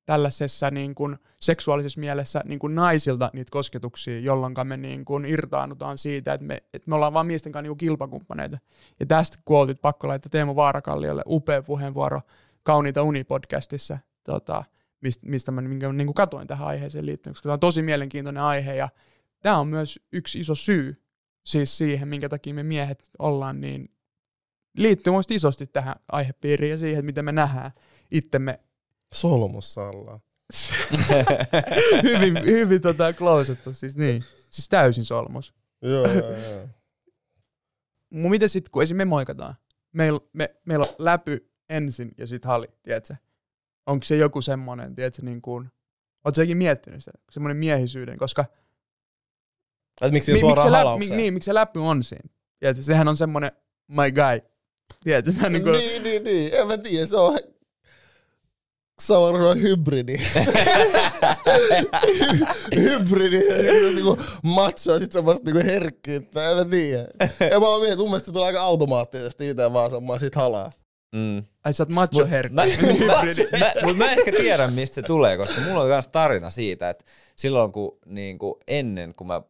[0.05, 5.97] tällaisessa niin kuin seksuaalisessa mielessä niin kuin naisilta niitä kosketuksia, jolloin me niin kuin irtaannutaan
[5.97, 8.57] siitä, että me, että me ollaan vaan miesten kanssa niin kuin kilpakumppaneita.
[8.99, 12.21] Ja tästä kuoltit pakko laittaa Teemu Vaarakalliolle upea puheenvuoro
[12.63, 14.63] Kauniita Uni-podcastissa, tota,
[15.01, 18.43] mistä, mistä mä minkä, niin kuin katoin tähän aiheeseen liittyen, koska tämä on tosi mielenkiintoinen
[18.43, 18.89] aihe ja
[19.41, 21.03] tämä on myös yksi iso syy
[21.45, 23.91] siis siihen, minkä takia me miehet ollaan niin
[24.77, 27.71] liittyy muista isosti tähän aihepiiriin ja siihen, miten me nähdään
[28.11, 28.59] itsemme
[29.13, 30.19] Solmussa ollaan.
[32.03, 34.23] hyvin, hyvin tota closettu, siis niin.
[34.49, 35.53] Siis täysin solmus.
[35.81, 36.67] joo, joo, joo.
[38.29, 38.97] Miten sit, kun esim.
[38.97, 39.55] me moikataan,
[39.91, 43.15] meil, me, meillä on läpy ensin ja sit hali, tiedätkö?
[43.85, 45.69] Onko se joku semmonen, tiedätkö, niin kuin,
[46.25, 48.45] oot säkin miettinyt sitä, semmonen miehisyyden, koska
[50.01, 52.29] Et miksi mi, ei miksi, suoraan se läp, mi, niin, miksi se läpy on siinä?
[52.59, 53.51] Tiedätkö, sehän on semmonen
[53.87, 54.49] my guy.
[55.03, 56.53] Tiedätkö, se on niin kuin, Niin, niin, niin.
[56.53, 57.39] En mä tiedä, se on...
[59.01, 60.13] Se on varmaan hybridi.
[62.75, 63.39] hybridi,
[63.95, 67.07] niinku macho ja sit semmoista niinku herkkyyttä, en mä tiedä.
[67.51, 70.35] Ja mä oon mietin, että mun mielestä se tulee aika automaattisesti itse vaan semmoinen sit
[70.35, 70.71] halaa.
[71.11, 71.43] Mm.
[71.65, 72.53] ai sä oot macho herkki.
[72.53, 72.61] Mä,
[73.07, 76.89] mä, mä, mut mä ehkä tiedän, mistä se tulee, koska mulla on myös tarina siitä,
[76.89, 77.05] että
[77.35, 79.41] silloin kun niin kuin ennen, kun mä ä,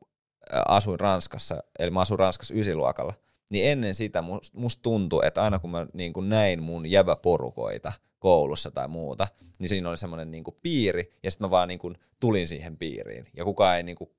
[0.68, 3.14] asuin Ranskassa, eli mä asuin Ranskassa ysiluokalla,
[3.50, 7.92] niin ennen sitä musta must tuntui, että aina kun mä niin kuin näin mun jäbäporukoita
[8.20, 9.28] koulussa tai muuta,
[9.60, 12.78] niin siinä oli semmoinen niin kuin piiri, ja sitten mä vaan niin kuin tulin siihen
[12.78, 14.10] piiriin, ja kukaan ei niin kuin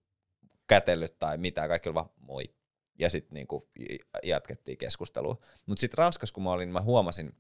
[0.67, 2.45] kätellyt tai mitään, kaikki oli vaan moi.
[3.01, 3.69] Ja sitten niinku
[4.23, 5.37] jatkettiin keskustelua.
[5.67, 7.33] Mutta sitten Ranskassa, kun mä olin, niin mä huomasin,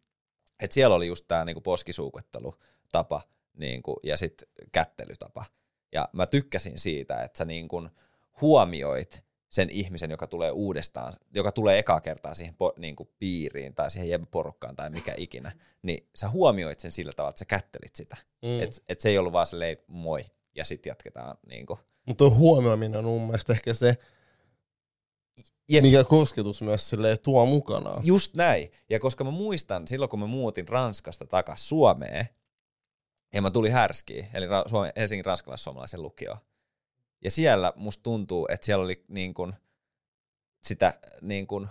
[0.61, 3.23] että siellä oli just tämä niinku poskisuukottelutapa
[3.57, 5.45] niinku, ja sitten kättelytapa.
[5.93, 7.89] Ja mä tykkäsin siitä, että sä niinku
[8.41, 13.91] huomioit sen ihmisen, joka tulee uudestaan, joka tulee ekaa kertaa siihen po, niinku piiriin tai
[13.91, 15.53] siihen porukkaan tai mikä ikinä,
[15.83, 18.17] niin sä huomioit sen sillä tavalla, että sä kättelit sitä.
[18.43, 18.63] Mm.
[18.63, 20.21] Että et se ei ollut vaan silleen moi
[20.55, 21.79] ja sitten jatketaan niinku.
[22.07, 23.97] Mutta tuo huomioiminen on mun mielestä ehkä se,
[25.71, 25.83] Jep.
[25.83, 28.01] mikä kosketus myös silleen tuo mukanaan.
[28.05, 28.73] Just näin.
[28.91, 32.29] Ja koska mä muistan, silloin kun mä muutin Ranskasta takas Suomeen,
[33.35, 36.39] ja mä tulin härskiin, eli Suomen, Helsingin ranskalais-suomalaisen lukioon.
[37.25, 39.53] Ja siellä musta tuntuu, että siellä oli niin kuin
[40.65, 41.69] sitä niin kuin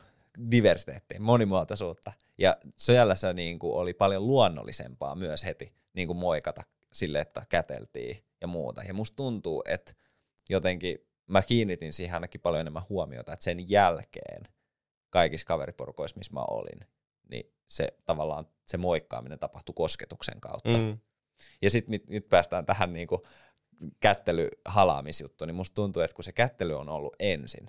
[0.51, 2.13] diversiteettiä, monimuotoisuutta.
[2.37, 7.45] Ja siellä se niin kuin oli paljon luonnollisempaa myös heti niin kuin moikata sille, että
[7.49, 8.83] käteltiin ja muuta.
[8.83, 9.93] Ja musta tuntuu, että
[10.49, 14.43] jotenkin mä kiinnitin siihen ainakin paljon enemmän huomiota, että sen jälkeen
[15.09, 16.79] kaikissa kaveriporukoissa, missä mä olin,
[17.29, 20.77] niin se tavallaan se moikkaaminen tapahtui kosketuksen kautta.
[20.77, 20.97] Mm.
[21.61, 23.25] Ja sitten nyt, nyt päästään tähän niinku
[23.99, 27.67] kättelyhalaamisjuttuun, niin musta tuntuu, että kun se kättely on ollut ensin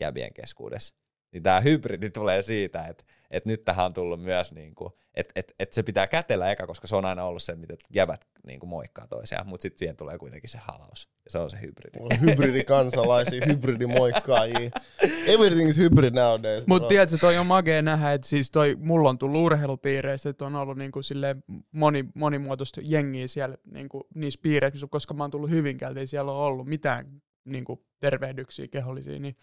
[0.00, 0.94] jäbien keskuudessa,
[1.32, 5.54] niin tämä hybridi tulee siitä, että, että nyt tähän on tullut myös, niinku, että, että,
[5.58, 9.06] että se pitää kätellä eka, koska se on aina ollut se, mitä jäbät niinku moikkaa
[9.06, 11.98] toisiaan, mutta sitten siihen tulee kuitenkin se halaus, ja se on se hybridi.
[11.98, 14.70] Mulla on hybridikansalaisia, hybridimoikkaajia.
[15.26, 16.66] Everything is hybrid nowadays.
[16.66, 20.56] Mutta tiedätkö, toi on magea nähdä, että siis toi, mulla on tullut urheilupiireissä, että on
[20.56, 26.00] ollut niinku silleen moni, monimuotoista jengiä siellä niinku, niissä piireissä, koska mä oon tullut Hyvinkäältä,
[26.00, 29.36] ei siellä ole ollut mitään niinku, tervehdyksiä kehollisia, niin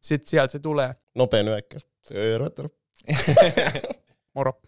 [0.00, 1.86] sit sieltä se tulee, Nopea nyökkäys.
[2.04, 2.68] Se ei rötterö.
[4.34, 4.60] moro.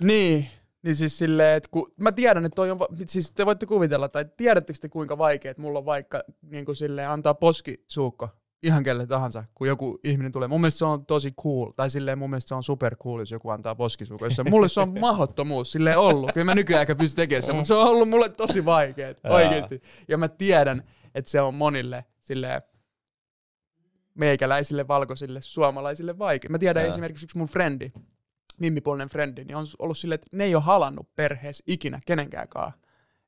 [0.00, 0.48] niin,
[0.82, 4.24] Niin siis silleen, että kun, mä tiedän, että toi on, siis te voitte kuvitella, tai
[4.36, 8.28] tiedättekö te kuinka vaikea, että mulla on vaikka niin kuin silleen antaa poskisuukko
[8.64, 10.48] ihan kelle tahansa, kun joku ihminen tulee.
[10.48, 13.30] Mun mielestä se on tosi cool, tai silleen mun mielestä se on super cool, jos
[13.30, 13.76] joku antaa
[14.28, 16.32] se, mulle se on mahdottomuus silleen ollut.
[16.32, 19.82] Kyllä mä nykyään ehkä pysty tekemään sen, mutta se on ollut mulle tosi vaikeet, oikeesti.
[20.08, 20.82] Ja mä tiedän,
[21.14, 22.62] että se on monille silleen
[24.14, 26.50] meikäläisille, valkoisille, suomalaisille vaikea.
[26.50, 26.90] Mä tiedän Jaa.
[26.90, 27.92] esimerkiksi yksi mun frendi,
[28.58, 32.72] mimmipuolinen frendi, niin on ollut silleen, että ne ei ole halannut perheessä ikinä kenenkäänkään.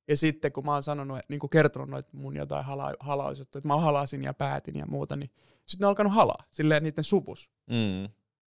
[0.08, 3.68] Ja sitten kun mä oon sanonut, niin kuin kertonut noita mun jotain hala, halausjuttuja, että
[3.68, 5.30] mä halasin ja päätin ja muuta, niin
[5.66, 7.50] sitten ne on alkanut halaa, silleen niiden supus.
[7.66, 8.08] Mm.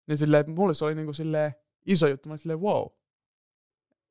[0.07, 1.55] Niin silleen, mulle se oli niin kuin silleen
[1.85, 2.85] iso juttu, mä olin silleen wow.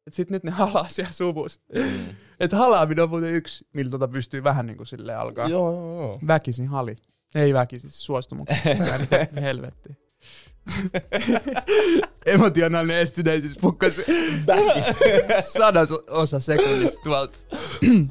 [0.07, 1.61] Et sit nyt ne halaa siellä supus.
[1.75, 2.17] Mm.
[2.41, 5.49] Että halaaminen on muuten yksi, millä tota pystyy vähän niin kuin silleen alkaa.
[5.49, 6.19] Joo, joo, joo.
[6.27, 6.97] Väkisin hali.
[7.35, 8.71] Ei väkisin, siis suostumuksesta.
[9.41, 10.05] Helvetti.
[12.27, 14.05] Emotionaalinen estyneisyys pukkasi
[15.53, 17.39] sadas osa sekunnista tuolta.
[17.83, 18.11] Mm.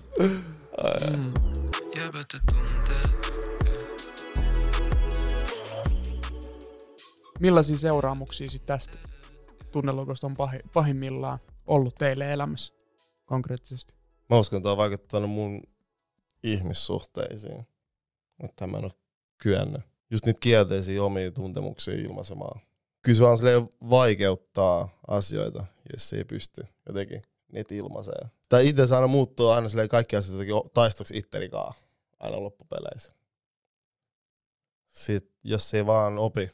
[7.40, 8.98] Millaisia seuraamuksia sit tästä
[9.72, 12.74] tunnelukosta on pahi, pahimmillaan ollut teille elämässä
[13.26, 13.94] konkreettisesti?
[14.30, 15.64] Mä uskon, että tämä on vaikuttanut mun
[16.44, 17.68] ihmissuhteisiin.
[18.44, 18.92] Että mä en ole
[19.44, 19.82] kyennyt.
[20.12, 22.62] Just niitä kielteisiä omia tuntemuksia ilmaisemaan.
[23.02, 27.22] Kyllä se vaan vaikeuttaa asioita, jos se ei pysty jotenkin
[27.52, 28.30] niitä ilmaisee.
[28.50, 30.40] Tai itse se aina muuttuu aina silleen kaikki asiat
[30.74, 31.74] taistoksi ittenikaan
[32.20, 33.14] aina loppupeleissä.
[34.90, 36.52] Sitten jos ei vaan opi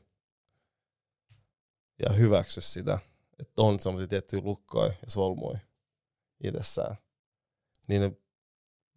[2.00, 3.00] ja hyväksy sitä,
[3.40, 5.60] että on semmoisia tiettyjä lukkoja ja solmuja
[6.44, 6.96] itsessään,
[7.88, 8.12] niin ne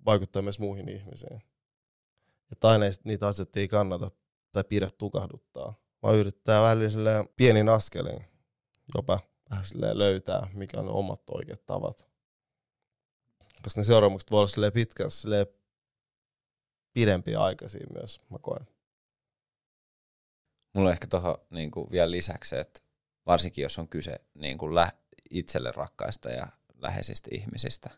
[0.05, 1.43] vaikuttaa myös muihin ihmisiin.
[2.53, 4.11] Että aina niitä asioita ei kannata
[4.53, 8.25] tai pidä tukahduttaa, vaan yrittää välillä pienin askelin
[8.95, 9.65] jopa vähän
[9.99, 12.07] löytää, mikä on omat oikeat tavat.
[13.63, 14.49] Koska ne seuraamukset voi olla
[15.09, 15.47] silleen
[16.93, 18.67] pidempiä aikaisia myös, mä koen.
[20.75, 22.81] Mulla on ehkä tuohon niin vielä lisäksi, että
[23.27, 24.93] varsinkin jos on kyse niin kuin lä-
[25.31, 27.91] itselle rakkaista ja läheisistä ihmisistä,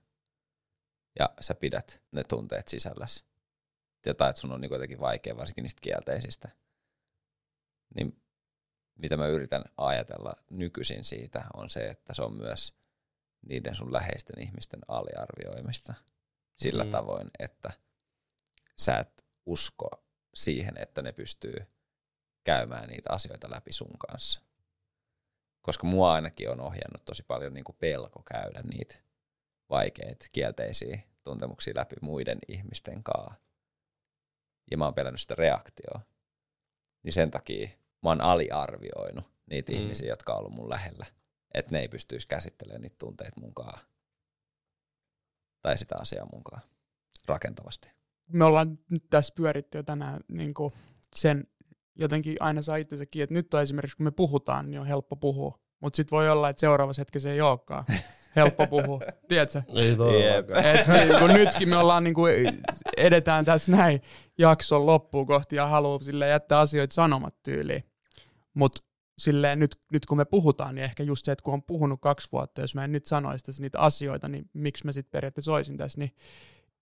[1.18, 3.24] ja sä pidät ne tunteet sisälläsi,
[4.11, 6.48] jotain, että sun on niin jotenkin vaikea, varsinkin niistä kielteisistä,
[7.94, 8.22] niin
[8.98, 12.74] mitä mä yritän ajatella nykyisin siitä, on se, että se on myös
[13.48, 15.94] niiden sun läheisten ihmisten aliarvioimista
[16.57, 16.90] sillä Mm.
[16.90, 17.70] tavoin, että
[18.78, 19.88] sä et usko
[20.34, 21.55] siihen, että ne pystyy
[22.44, 24.40] käymään niitä asioita läpi sun kanssa.
[25.62, 28.94] Koska mua ainakin on ohjannut tosi paljon niin kuin pelko käydä niitä
[29.70, 33.43] vaikeita, kielteisiä tuntemuksia läpi muiden ihmisten kanssa.
[34.70, 36.00] Ja mä oon pelännyt sitä reaktioa.
[37.02, 37.68] Niin sen takia
[38.02, 39.78] mä oon aliarvioinut niitä Mm.
[39.78, 41.06] ihmisiä, jotka on ollut mun lähellä.
[41.54, 43.80] Että ne ei pystyisi käsittelemään niitä tunteita munkaan.
[45.62, 46.62] Tai sitä asiaa munkaan
[47.26, 47.90] rakentavasti.
[48.32, 50.72] me ollaan nyt tässä pyöritty jo tänään niin kuin
[51.16, 51.46] sen
[51.94, 55.16] jotenkin aina saa itsensä kiinni, että nyt on esimerkiksi kun me puhutaan, niin on helppo
[55.16, 55.58] puhua.
[55.80, 57.84] Mutta sitten voi olla, että seuraavassa hetkessä ei olekaan
[58.37, 59.01] helppo puhua.
[59.28, 59.62] Tiedätkö?
[59.74, 60.64] Ei todellakaan.
[60.64, 62.62] Et niin kun nytkin me ollaan niin kuin,
[62.97, 64.03] edetään tässä näin
[64.39, 67.85] jakson loppuun kohti ja haluaa sille jättää asioita sanomat tyyliin.
[68.55, 68.82] Mutta
[69.18, 72.28] silleen nyt, nyt kun me puhutaan, niin ehkä just se, että kun on puhunut kaksi
[72.32, 75.76] vuotta, jos mä en nyt sanoisi tässä niitä asioita, niin miksi mä sitten periaatteessa olisin
[75.76, 76.14] tässä, niin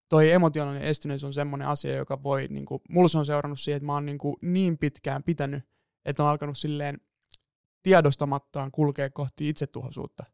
[0.08, 3.76] toi emotionaalinen estyneys on semmoinen asia, joka voi, niin kuin, mulla se on seurannut siihen,
[3.76, 5.64] että mä oon niin, kuin niin pitkään pitänyt,
[6.04, 7.00] että on alkanut silleen
[7.82, 10.24] tiedostamattaan kulkea kohti itsetuhoisuutta.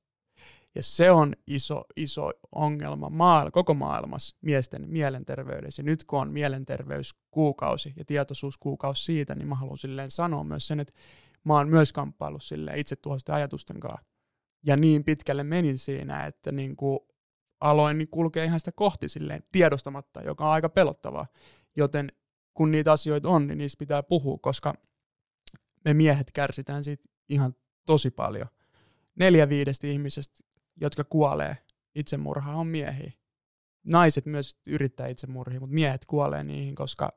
[0.75, 5.83] Ja se on iso, iso ongelma maail- koko maailmassa miesten mielenterveydessä.
[5.83, 10.81] Ja nyt kun on mielenterveyskuukausi ja tietoisuuskuukausi siitä, niin mä haluan silleen sanoa myös sen,
[10.81, 10.95] että
[11.45, 14.07] mä oon myös kamppaillut silleen itsetuhoisten ajatusten kanssa.
[14.67, 16.99] Ja niin pitkälle menin siinä, että niin kuin
[17.61, 21.27] aloin niin kulkea ihan sitä kohti silleen tiedostamatta, joka on aika pelottavaa.
[21.77, 22.13] Joten
[22.55, 24.75] kun niitä asioita on, niin niistä pitää puhua, koska
[25.85, 27.55] me miehet kärsitään siitä ihan
[27.85, 28.47] tosi paljon.
[29.15, 30.45] Neljä viidestä ihmisestä,
[30.81, 31.57] jotka kuolee
[31.95, 33.13] itsemurhaan, on miehiä.
[33.85, 37.13] Naiset myös yrittää itsemurhia, mutta miehet kuolee niihin, koska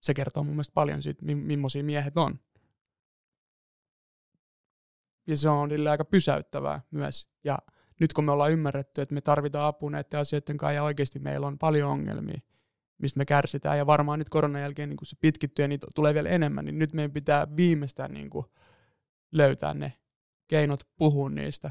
[0.00, 2.40] se kertoo mun mielestä paljon siitä, mi- millaisia miehet on.
[5.26, 7.28] Ja se on aika pysäyttävää myös.
[7.44, 7.58] Ja
[8.00, 11.46] nyt kun me ollaan ymmärretty, että me tarvitaan apua näiden asioiden kanssa ja oikeasti meillä
[11.46, 12.40] on paljon ongelmia,
[12.98, 16.14] mistä me kärsitään ja varmaan nyt koronan jälkeen niin kun se pitkittyy ja niitä tulee
[16.14, 18.30] vielä enemmän, niin nyt meidän pitää viimeistään niin
[19.32, 19.92] löytää ne
[20.48, 21.70] keinot puhua niistä.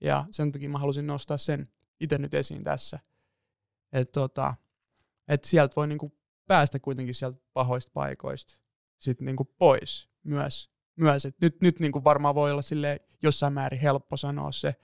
[0.00, 1.66] Ja sen takia mä halusin nostaa sen
[2.00, 2.98] itse nyt esiin tässä.
[3.92, 4.54] Että tota,
[5.28, 6.12] et sieltä voi niinku
[6.46, 8.54] päästä kuitenkin sieltä pahoista paikoista
[8.98, 10.70] sit niinku pois myös.
[10.96, 11.24] myös.
[11.24, 14.74] Et nyt nyt niinku varmaan voi olla sille jossain määrin helppo sanoa se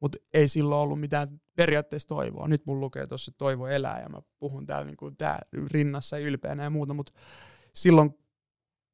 [0.00, 2.48] mutta ei silloin ollut mitään periaatteessa toivoa.
[2.48, 5.38] Nyt mun lukee tuossa toivo elää ja mä puhun täällä niin kuin tää
[5.70, 7.12] rinnassa ylpeänä ja muuta, mutta
[7.72, 8.14] silloin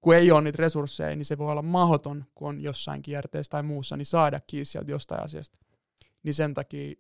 [0.05, 3.63] kun ei ole niitä resursseja, niin se voi olla mahdoton, kun on jossain kierteessä tai
[3.63, 5.59] muussa, niin saada kiinni sieltä jostain asiasta.
[6.23, 6.95] Niin sen takia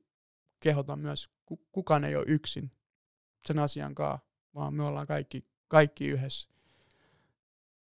[0.60, 1.30] kehotan myös,
[1.72, 2.70] kukaan ei ole yksin
[3.46, 6.48] sen asian kanssa, vaan me ollaan kaikki, kaikki yhdessä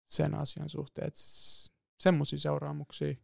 [0.07, 1.11] sen asian suhteen.
[1.99, 3.15] Semmoisia seuraamuksia.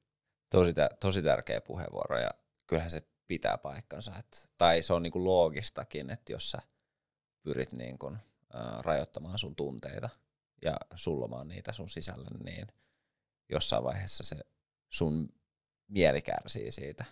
[0.51, 2.30] Tosi, tosi tärkeä puheenvuoro ja
[2.66, 4.12] kyllähän se pitää paikkansa.
[4.18, 6.59] Et, tai se on niinku loogistakin, että jos sä
[7.43, 8.16] pyrit niinku,
[8.53, 10.09] ää, rajoittamaan sun tunteita
[10.63, 12.67] ja sullomaan niitä sun sisällä, niin
[13.51, 14.37] jossain vaiheessa se
[14.91, 15.29] sun
[15.89, 17.05] mieli kärsii siitä,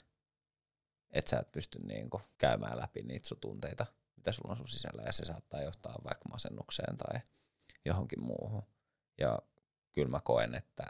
[1.10, 3.86] että sä et pysty niinku käymään läpi niitä sun tunteita,
[4.16, 7.20] mitä sulla on sun sisällä, ja se saattaa johtaa vaikka masennukseen tai
[7.84, 8.62] johonkin muuhun.
[9.18, 9.38] Ja
[9.92, 10.86] kyllä mä koen, että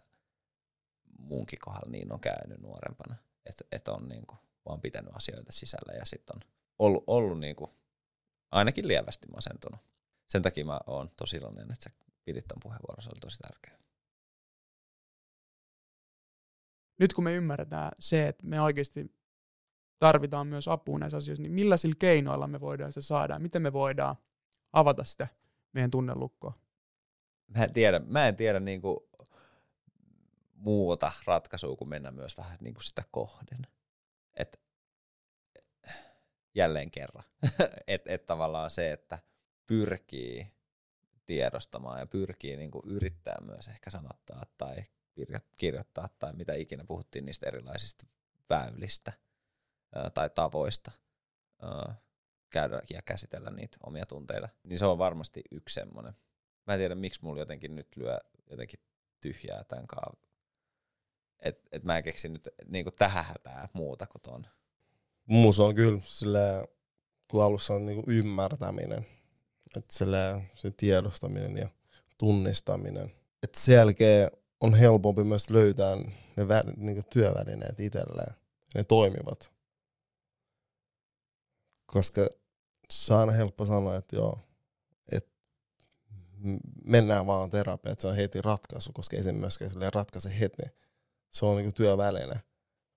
[1.19, 4.37] munkin kohdalla niin on käynyt nuorempana, että, että on niinku
[4.69, 6.43] vaan pitänyt asioita sisällä ja sitten on
[6.79, 7.71] ollut, ollut niinku
[8.51, 9.81] ainakin lievästi masentunut.
[10.27, 11.91] Sen takia mä oon tosi iloinen, että sä
[12.29, 13.79] pidit ton puheenvuoron, se oli tosi tärkeä.
[16.99, 19.15] Nyt kun me ymmärretään se, että me oikeasti
[19.99, 23.39] tarvitaan myös apua näissä asioissa, niin millaisilla keinoilla me voidaan se saada?
[23.39, 24.17] Miten me voidaan
[24.73, 25.29] avata sitä
[25.73, 26.53] meidän tunnelukkoa?
[27.57, 29.11] Mä en tiedä, mä en tiedä niinku
[30.55, 33.67] muuta ratkaisua kuin mennä myös vähän niinku sitä kohden.
[34.35, 34.61] Et,
[36.55, 37.25] jälleen kerran.
[37.87, 39.19] että et tavallaan se, että
[39.67, 40.49] pyrkii
[41.29, 44.77] tiedostamaan ja pyrkii niinku yrittää myös ehkä sanottaa tai
[45.57, 48.07] kirjoittaa tai mitä ikinä puhuttiin niistä erilaisista
[48.51, 49.13] väylistä
[50.15, 50.91] tai tavoista
[52.51, 54.49] käydä ja käsitellä niitä omia tunteita.
[54.65, 56.13] Niin se on varmasti yksi semmoinen.
[56.67, 58.19] Mä en tiedä, miksi mulla jotenkin nyt lyö
[58.51, 58.81] jotenkin
[59.21, 60.29] tyhjää tämän kanssa.
[61.39, 64.47] Et, et mä en keksi nyt niinku tähän hätää muuta kuin ton.
[65.27, 66.67] Muus on kyllä sillä,
[67.31, 69.07] kun alussa on niinku ymmärtäminen,
[69.77, 69.95] että
[70.55, 71.69] se tiedostaminen ja
[72.19, 73.13] tunnistaminen.
[73.43, 75.97] Että sen jälkeen on helpompi myös löytää
[76.37, 78.35] ne vä- niinku työvälineet itselleen.
[78.75, 79.53] Ne toimivat.
[81.87, 82.29] Koska
[82.91, 84.39] se on aina helppo sanoa, että joo,
[85.13, 85.31] että
[86.85, 90.63] mennään vaan terapiaan, että se on heti ratkaisu, koska ei se myöskään ratkaise heti.
[91.31, 92.41] Se on niinku työväline.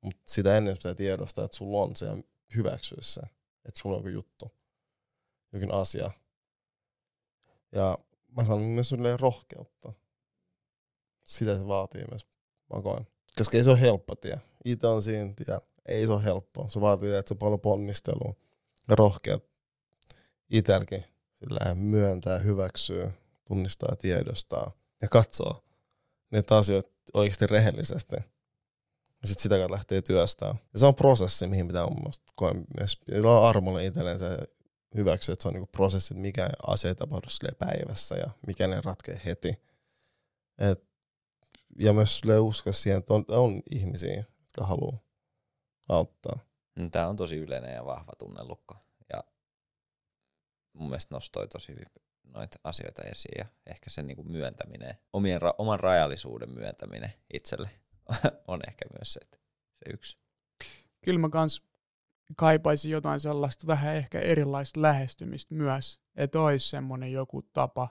[0.02, 2.18] Mutta sitä ennen pitää tiedostaa, että sulla on se ja
[2.56, 3.22] hyväksyä se.
[3.66, 4.52] Että sulla on joku juttu,
[5.54, 6.12] jokin asia.
[7.72, 7.98] Ja
[8.38, 9.94] mä sanon myös rohkeutta.
[11.24, 12.28] Sitä se vaatii myös,
[12.74, 13.08] mä koen.
[13.38, 14.42] Koska ei se ole helppo tie.
[14.66, 15.60] Itse on siinä tie.
[15.86, 16.70] Ei se ole helppo.
[16.70, 18.34] Se vaatii, että se paljon ponnistelua
[18.90, 19.44] ja rohkeat
[20.50, 21.04] itselläkin
[21.40, 23.10] sillä myöntää, hyväksyy,
[23.48, 25.64] tunnistaa, tiedostaa ja katsoo
[26.32, 28.16] niitä asioita oikeasti rehellisesti.
[29.22, 30.56] Ja sitten sitä kautta lähtee työstään.
[30.74, 32.98] Ja se on prosessi, mihin pitää mun mielestä koen myös.
[33.24, 34.38] olla armolle itselleen se
[34.96, 37.28] hyväksyä, että se on niinku prosessi, että mikä asia ei tapahdu
[37.60, 39.54] päivässä ja mikä ne ratkee heti.
[40.58, 40.84] Et,
[41.80, 44.98] ja myös uskoa siihen, että on, on ihmisiä, jotka haluaa
[45.90, 46.40] auttaa.
[46.80, 48.76] Mm, Tämä on tosi yleinen ja vahva tunnelukko.
[49.14, 49.24] Ja
[50.74, 51.86] mun mielestä nostoi tosi hyvin
[52.24, 57.70] noita asioita esiin ja ehkä sen niinku myöntäminen, omien, oman rajallisuuden myöntäminen itselle
[58.48, 59.38] on ehkä myös se, että
[59.74, 60.18] se yksi.
[61.02, 61.64] Kyllä mä kans
[62.38, 67.88] kaipaisin jotain sellaista vähän ehkä erilaista lähestymistä myös, että olisi semmoinen joku tapa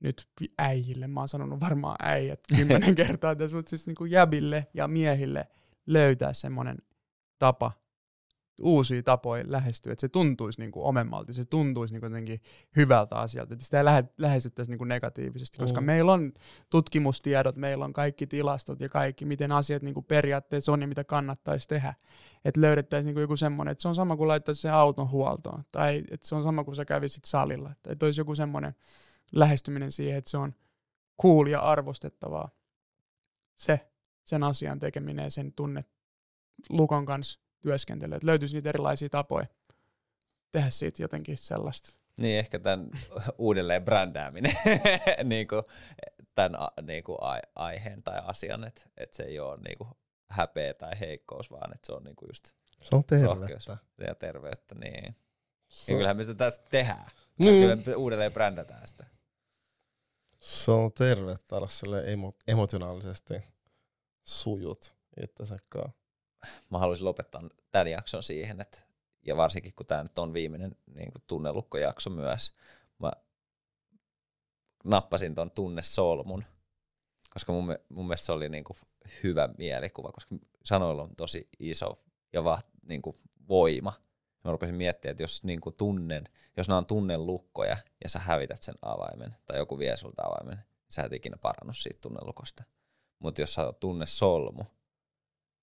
[0.00, 4.66] nyt äijille, mä oon sanonut varmaan äijät kymmenen kertaa tässä, mutta siis niin kuin jäbille
[4.74, 5.48] ja miehille
[5.86, 6.78] löytää semmoinen
[7.38, 7.72] tapa
[8.62, 12.40] uusia tapoja lähestyä, että se tuntuisi niin kuin omemmalti, se tuntuisi niin kuin jotenkin
[12.76, 15.84] hyvältä asialta, että sitä ei lähe, lähestyttäisi niin kuin negatiivisesti, koska mm.
[15.84, 16.32] meillä on
[16.70, 21.04] tutkimustiedot, meillä on kaikki tilastot ja kaikki, miten asiat niin kuin periaatteessa on ja mitä
[21.04, 21.94] kannattaisi tehdä,
[22.44, 25.64] että löydettäisiin niin kuin joku semmoinen, että se on sama kuin laittaisi se auton huoltoon,
[25.72, 28.74] tai että se on sama kuin sä kävisit salilla, että olisi joku semmoinen
[29.32, 30.54] lähestyminen siihen, että se on
[31.22, 32.48] cool ja arvostettavaa,
[33.56, 33.90] se,
[34.24, 35.84] sen asian tekeminen ja sen tunne
[36.68, 39.46] Lukon kanssa työskentelyä, että löytyisi niitä erilaisia tapoja
[40.52, 41.96] tehdä siitä jotenkin sellaista.
[42.20, 42.90] Niin, ehkä tämän
[43.38, 44.52] uudelleen brändääminen
[45.24, 45.62] niin kuin,
[46.34, 47.18] tämän niin kuin
[47.54, 49.90] aiheen tai asian, että, että se ei ole niin kuin
[50.30, 52.52] häpeä tai heikkous, vaan että se on niin kuin just
[52.82, 53.76] se on terveyttä.
[53.98, 55.16] Ja terveyttä, niin.
[55.88, 57.10] Ja kyllähän me sitä tästä tehdään.
[57.38, 57.62] Niin.
[57.62, 59.06] Kyllä me uudelleen brändätään sitä.
[60.40, 61.66] Se on tervettä olla
[62.00, 63.34] emo- emotionaalisesti
[64.22, 65.92] sujut itsensäkaan
[66.70, 68.78] mä haluaisin lopettaa tämän jakson siihen, että,
[69.26, 72.52] ja varsinkin kun tämä nyt on viimeinen niin tunnelukkojakso myös,
[72.98, 73.12] mä
[74.84, 76.44] nappasin ton tunnesolmun,
[77.30, 78.76] koska mun, mun mielestä se oli niin kuin
[79.22, 81.94] hyvä mielikuva, koska sanoilla on tosi iso
[82.32, 83.16] ja va, niin kuin
[83.48, 83.92] voima.
[84.44, 86.24] Mä rupesin miettimään, että jos, niin kuin tunnen,
[86.56, 90.66] jos nämä on tunnelukkoja ja sä hävität sen avaimen tai joku vie sulta avaimen, niin
[90.88, 92.64] sä et ikinä parannu siitä tunnelukosta.
[93.18, 94.64] Mutta jos sä oot tunne solmu,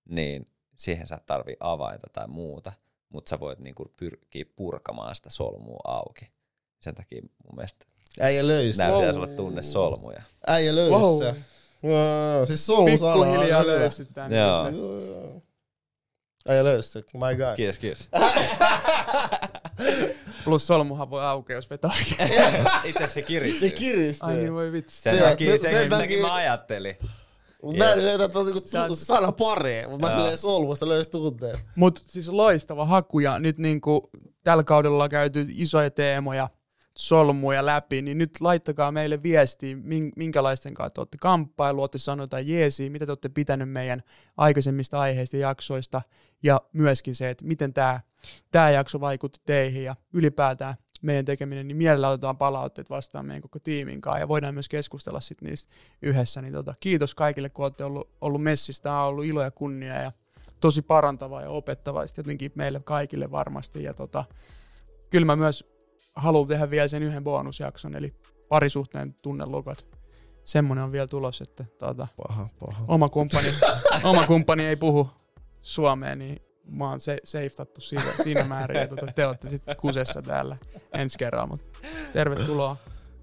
[0.08, 2.72] niin siihen sä et tarvii avainta tai muuta,
[3.08, 6.30] mutta sä voit niinku pyrkiä purkamaan sitä solmua auki.
[6.80, 7.86] Sen takia mun mielestä
[8.20, 8.78] Äijä löysi.
[8.78, 10.22] nämä pitäisi olla tunne solmuja.
[10.46, 11.18] Äijä löysi Wow.
[11.22, 11.34] se.
[11.82, 13.72] Joo, siis solmu sana on Pikkuhiljaa hyvä.
[13.72, 14.32] löysit tän.
[14.32, 14.68] Joo.
[14.68, 15.42] Joo.
[16.48, 16.98] Äijä löysi se.
[17.12, 17.56] My God.
[17.56, 18.08] Kiitos, kiitos.
[20.44, 22.30] Plus solmuhan voi aukea, jos vetää oikein.
[22.84, 23.70] Itse asiassa se Se kiristyy.
[23.70, 24.28] kiristyy.
[24.28, 25.02] Ai niin voi vitsi.
[25.02, 26.96] Sen sen, sen sen takia- mä ajattelin.
[27.78, 31.58] Mä en löydä tuota niinku sana paree, mutta mä silleen solmusta löysin tunteen.
[31.76, 34.10] Mut siis loistava haku ja nyt niinku
[34.44, 36.48] tällä kaudella on käyty isoja teemoja,
[36.98, 42.24] solmuja läpi, niin nyt laittakaa meille viestiä, min- minkälaisten kanssa te olette kamppailu, olette sanoa
[42.24, 44.00] jotain jeesiä, mitä te olette pitänyt meidän
[44.36, 46.02] aikaisemmista aiheista ja jaksoista,
[46.42, 48.00] ja myöskin se, että miten tämä
[48.50, 53.58] tää jakso vaikutti teihin ja ylipäätään meidän tekeminen, niin mielellä otetaan palautteet vastaan meidän koko
[53.58, 55.72] tiimin kanssa ja voidaan myös keskustella sit niistä
[56.02, 56.42] yhdessä.
[56.42, 58.82] Niin tota, kiitos kaikille, kun olette ollut, ollut messissä.
[58.82, 60.12] Tämä on ollut ilo ja kunnia ja
[60.60, 63.82] tosi parantavaa ja opettavaa jotenkin meille kaikille varmasti.
[63.82, 64.24] Ja tota,
[65.10, 65.70] kyllä mä myös
[66.16, 68.14] haluan tehdä vielä sen yhden bonusjakson, eli
[68.48, 69.98] parisuhteen tunnelukot.
[70.44, 72.84] Semmoinen on vielä tulos, että tota, Paha, paha.
[72.88, 73.48] oma, kumppani,
[74.04, 75.10] oma kumppani ei puhu
[75.62, 80.56] suomea, niin mä oon se, safetattu siinä, siinä määrin, tota, te olette sitten kusessa täällä
[80.94, 81.78] ensi kerralla, mutta
[82.12, 82.76] tervetuloa.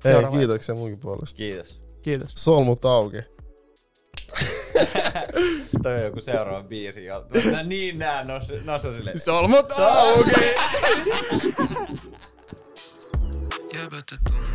[0.05, 0.37] Hei, Seuraava.
[0.37, 1.37] kiitoksia munkin puolesta.
[1.37, 1.81] Kiitos.
[2.01, 2.31] Kiitos.
[2.35, 3.17] Solmut auki.
[5.83, 7.05] Toi on joku seuraava biisi.
[7.51, 9.19] Mä niin näen nossa, nossa silleen.
[9.19, 10.31] Solmut auki!
[13.75, 14.54] Jäbät, et